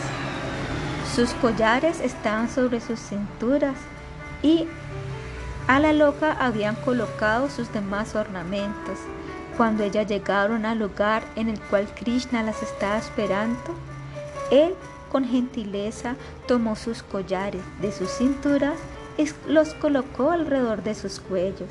[1.15, 3.75] Sus collares estaban sobre sus cinturas
[4.41, 4.67] y
[5.67, 8.97] a la loca habían colocado sus demás ornamentos.
[9.57, 13.75] Cuando ellas llegaron al lugar en el cual Krishna las estaba esperando,
[14.51, 14.73] él
[15.09, 16.15] con gentileza
[16.47, 18.75] tomó sus collares de sus cinturas
[19.17, 21.69] y los colocó alrededor de sus cuellos.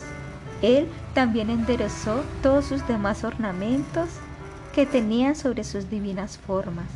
[0.61, 4.09] Él también enderezó todos sus demás ornamentos
[4.75, 6.87] que tenían sobre sus divinas formas.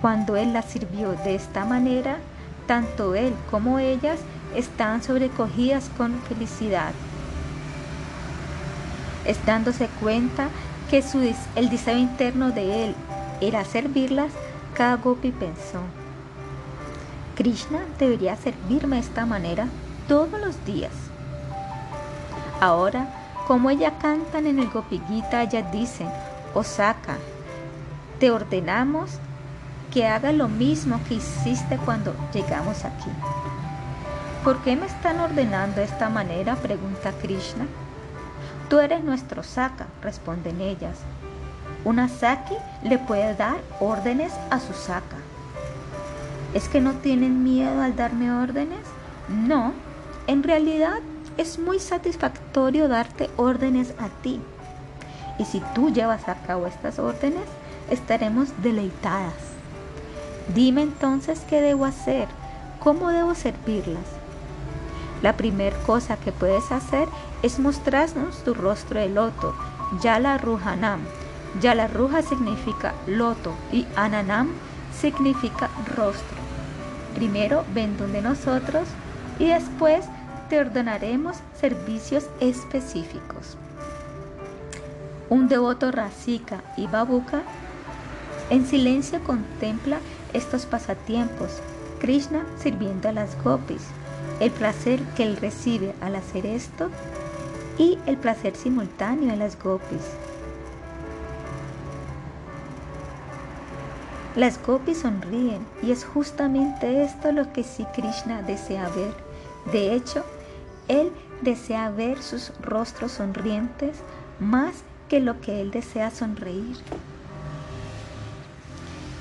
[0.00, 2.18] Cuando él las sirvió de esta manera,
[2.66, 4.18] tanto él como ellas
[4.54, 6.92] estaban sobrecogidas con felicidad,
[9.44, 10.48] dándose cuenta
[10.90, 11.02] que
[11.56, 12.94] el deseo interno de él
[13.40, 14.32] era servirlas,
[14.76, 15.80] cada gopi pensó,
[17.34, 19.68] Krishna debería servirme de esta manera
[20.06, 20.92] todos los días.
[22.60, 23.08] Ahora,
[23.46, 26.08] como ella cantan en el Gopigita, ellas dicen,
[26.54, 27.16] Osaka,
[28.20, 29.18] te ordenamos
[29.92, 33.10] que haga lo mismo que hiciste cuando llegamos aquí.
[34.44, 36.54] ¿Por qué me están ordenando de esta manera?
[36.56, 37.66] pregunta Krishna.
[38.68, 40.98] Tú eres nuestro Saka, responden ellas.
[41.86, 45.18] Una Saki le puede dar órdenes a su Saka.
[46.52, 48.80] ¿Es que no tienen miedo al darme órdenes?
[49.28, 49.72] No,
[50.26, 50.98] en realidad
[51.36, 54.40] es muy satisfactorio darte órdenes a ti.
[55.38, 57.44] Y si tú llevas a cabo estas órdenes,
[57.88, 59.34] estaremos deleitadas.
[60.56, 62.26] Dime entonces qué debo hacer,
[62.80, 64.06] cómo debo servirlas.
[65.22, 67.06] La primera cosa que puedes hacer
[67.44, 69.54] es mostrarnos tu rostro de loto,
[70.02, 71.02] Yala Ruhanam.
[71.60, 74.50] Yala Ruja significa loto y Ananam
[74.92, 76.36] significa rostro.
[77.14, 78.88] Primero ven donde nosotros
[79.38, 80.04] y después
[80.48, 83.56] te ordenaremos servicios específicos.
[85.28, 87.42] Un devoto Rasika y Babuka
[88.48, 89.98] en silencio contempla
[90.32, 91.60] estos pasatiempos,
[91.98, 93.82] Krishna sirviendo a las gopis,
[94.38, 96.90] el placer que él recibe al hacer esto
[97.76, 100.02] y el placer simultáneo de las gopis.
[104.36, 109.14] Las gopis sonríen y es justamente esto lo que sí Krishna desea ver.
[109.72, 110.26] De hecho,
[110.88, 111.10] él
[111.40, 113.96] desea ver sus rostros sonrientes
[114.38, 114.74] más
[115.08, 116.76] que lo que él desea sonreír.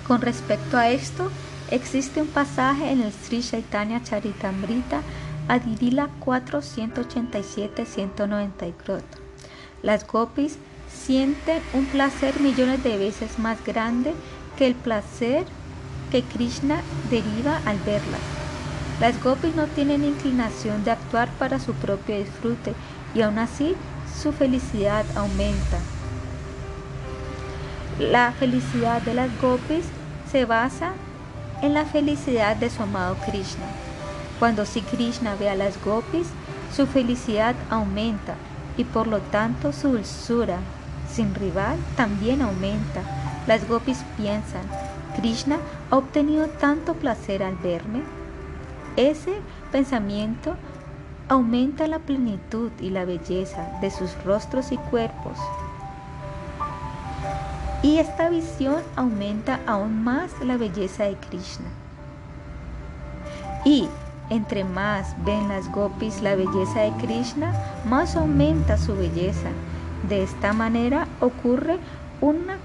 [0.05, 1.31] Con respecto a esto,
[1.71, 5.01] existe un pasaje en el Sri Chaitanya Charitamrita
[5.47, 9.21] Adidila 487 194
[9.81, 10.57] Las gopis
[10.91, 14.13] sienten un placer millones de veces más grande
[14.57, 15.45] que el placer
[16.11, 18.21] que Krishna deriva al verlas.
[18.99, 22.73] Las gopis no tienen inclinación de actuar para su propio disfrute
[23.13, 23.75] y aún así
[24.21, 25.79] su felicidad aumenta.
[27.99, 29.85] La felicidad de las gopis
[30.31, 30.93] se basa
[31.61, 33.65] en la felicidad de su amado Krishna.
[34.39, 36.27] Cuando si Krishna ve a las gopis,
[36.75, 38.35] su felicidad aumenta
[38.77, 40.59] y por lo tanto su dulzura
[41.09, 43.24] sin rival también aumenta.
[43.47, 44.63] Las gopis piensan,
[45.15, 45.57] Krishna
[45.91, 48.01] ha obtenido tanto placer al verme,
[48.95, 49.39] ese
[49.71, 50.55] pensamiento
[51.27, 55.37] aumenta la plenitud y la belleza de sus rostros y cuerpos.
[57.83, 61.67] Y esta visión aumenta aún más la belleza de Krishna.
[63.63, 63.87] Y
[64.29, 67.53] entre más ven las gopis la belleza de Krishna,
[67.85, 69.49] más aumenta su belleza.
[70.09, 71.77] De esta manera ocurre
[72.21, 72.57] una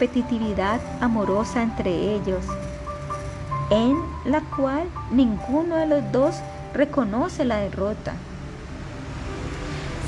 [0.00, 2.42] competitividad amorosa entre ellos,
[3.68, 6.36] en la cual ninguno de los dos
[6.72, 8.14] reconoce la derrota.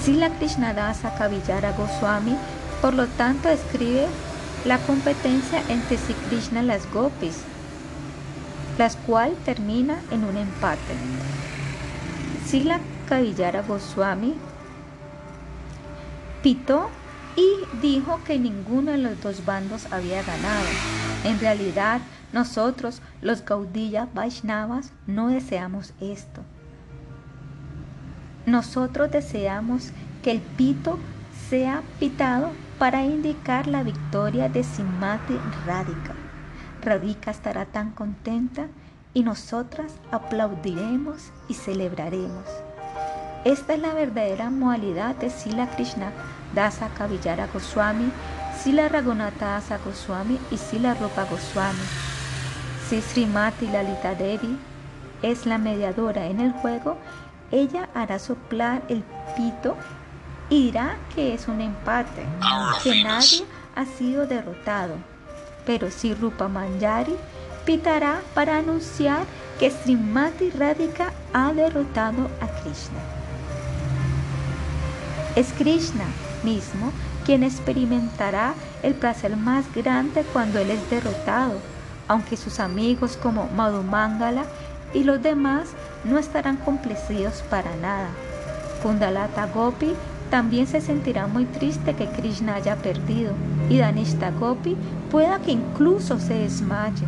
[0.03, 2.39] Sila Krishnadasa Kavillara Goswami,
[2.81, 4.07] por lo tanto, escribe
[4.65, 7.43] la competencia entre Sri Krishna y las gopis,
[8.79, 10.95] las cual termina en un empate.
[12.47, 12.81] Sila
[13.11, 14.37] Kavillara Goswami
[16.43, 16.89] pitó
[17.37, 20.67] y dijo que ninguno de los dos bandos había ganado.
[21.25, 22.01] En realidad,
[22.33, 26.43] nosotros, los Gaudiya Vaishnavas, no deseamos esto.
[28.47, 29.91] Nosotros deseamos
[30.23, 30.99] que el pito
[31.49, 36.15] sea pitado para indicar la victoria de Simati Radhika.
[36.83, 38.67] Radhika estará tan contenta
[39.15, 42.45] y nosotras aplaudiremos y celebraremos.
[43.45, 46.13] Esta es la verdadera modalidad de Sila Krishna
[46.55, 48.13] Dasa Kavillara Goswami,
[48.63, 51.83] Sila Raghunatha Dasa Goswami y Sila Rupa Goswami.
[52.89, 54.59] Si Srimati Lalita Devi
[55.23, 56.99] es la mediadora en el juego,
[57.51, 59.03] ella hará soplar el
[59.35, 59.77] pito
[60.51, 62.27] y dirá que es un empate,
[62.83, 63.45] que nadie
[63.75, 64.97] ha sido derrotado.
[65.65, 67.17] Pero si Rupa Manjari
[67.65, 69.25] pitará para anunciar
[69.59, 72.99] que Srimati Radhika ha derrotado a Krishna.
[75.37, 76.05] Es Krishna
[76.45, 76.93] mismo
[77.25, 81.59] quien experimentará el placer más grande cuando él es derrotado,
[82.09, 84.45] aunque sus amigos como Madhumangala
[84.93, 85.71] y los demás
[86.05, 88.09] no estarán complacidos para nada.
[88.83, 89.95] Kundalata Gopi
[90.31, 93.33] también se sentirá muy triste que Krishna haya perdido
[93.69, 94.77] y Danishta Gopi
[95.11, 97.07] pueda que incluso se desmaye.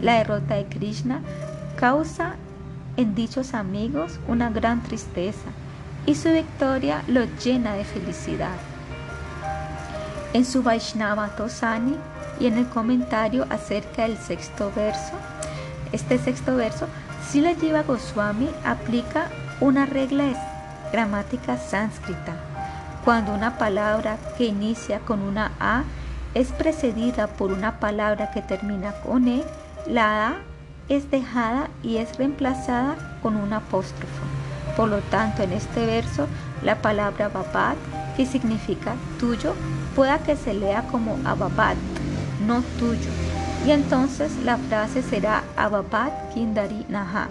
[0.00, 1.20] La derrota de Krishna
[1.76, 2.36] causa
[2.96, 5.48] en dichos amigos una gran tristeza
[6.06, 8.56] y su victoria los llena de felicidad.
[10.32, 11.96] En su Vaishnava Tosani
[12.40, 15.12] y en el comentario acerca del sexto verso,
[15.92, 16.88] este sexto verso,
[17.28, 19.28] Sila Jiva Goswami aplica
[19.60, 20.24] una regla
[20.90, 22.34] gramática sánscrita.
[23.04, 25.84] Cuando una palabra que inicia con una A
[26.34, 29.44] es precedida por una palabra que termina con E,
[29.86, 30.34] la A
[30.88, 34.31] es dejada y es reemplazada con un apóstrofo.
[34.76, 36.26] Por lo tanto, en este verso,
[36.62, 37.76] la palabra babat,
[38.16, 39.54] que significa tuyo,
[39.94, 41.76] pueda que se lea como ababat,
[42.46, 43.10] no tuyo
[43.66, 47.28] y entonces la frase será Ababat Kindari Naha.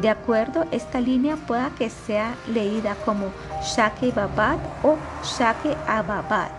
[0.00, 3.26] De acuerdo, esta línea pueda que sea leída como
[3.62, 6.50] Shake Babat o Shake Ababat.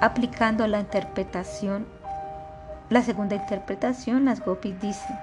[0.00, 1.86] Aplicando la interpretación,
[2.88, 5.18] la segunda interpretación, las gopis dicen,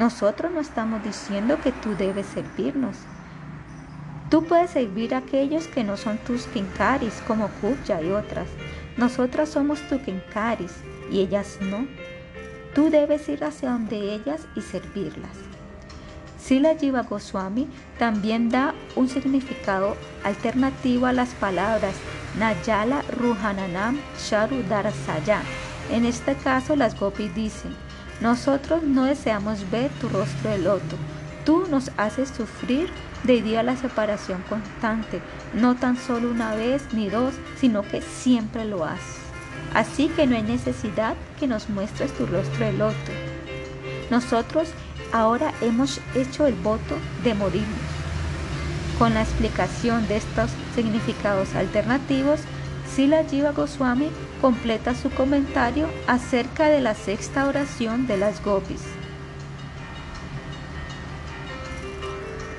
[0.00, 2.96] nosotros no estamos diciendo que tú debes servirnos.
[4.30, 8.48] Tú puedes servir a aquellos que no son tus kinkaris, como Kubja y otras.
[8.96, 10.72] Nosotras somos tus kinkaris
[11.12, 11.86] y ellas no.
[12.74, 15.36] Tú debes ir hacia donde ellas y servirlas.
[16.42, 21.94] Sila Jiva Goswami también da un significado alternativo a las palabras
[22.38, 25.42] Nayala Ruhananam Sharu Darasaya.
[25.90, 27.76] En este caso, las gopis dicen:
[28.20, 30.96] Nosotros no deseamos ver tu rostro de loto.
[31.44, 32.90] Tú nos haces sufrir
[33.24, 35.22] debido a la separación constante,
[35.54, 39.16] no tan solo una vez ni dos, sino que siempre lo haces.
[39.74, 43.12] Así que no hay necesidad que nos muestres tu rostro de loto.
[44.10, 44.68] Nosotros
[45.12, 47.68] ahora hemos hecho el voto de morirnos.
[48.98, 52.40] Con la explicación de estos significados alternativos,
[52.94, 54.10] Sila Jiva Goswami
[54.40, 58.99] completa su comentario acerca de la sexta oración de las gopis.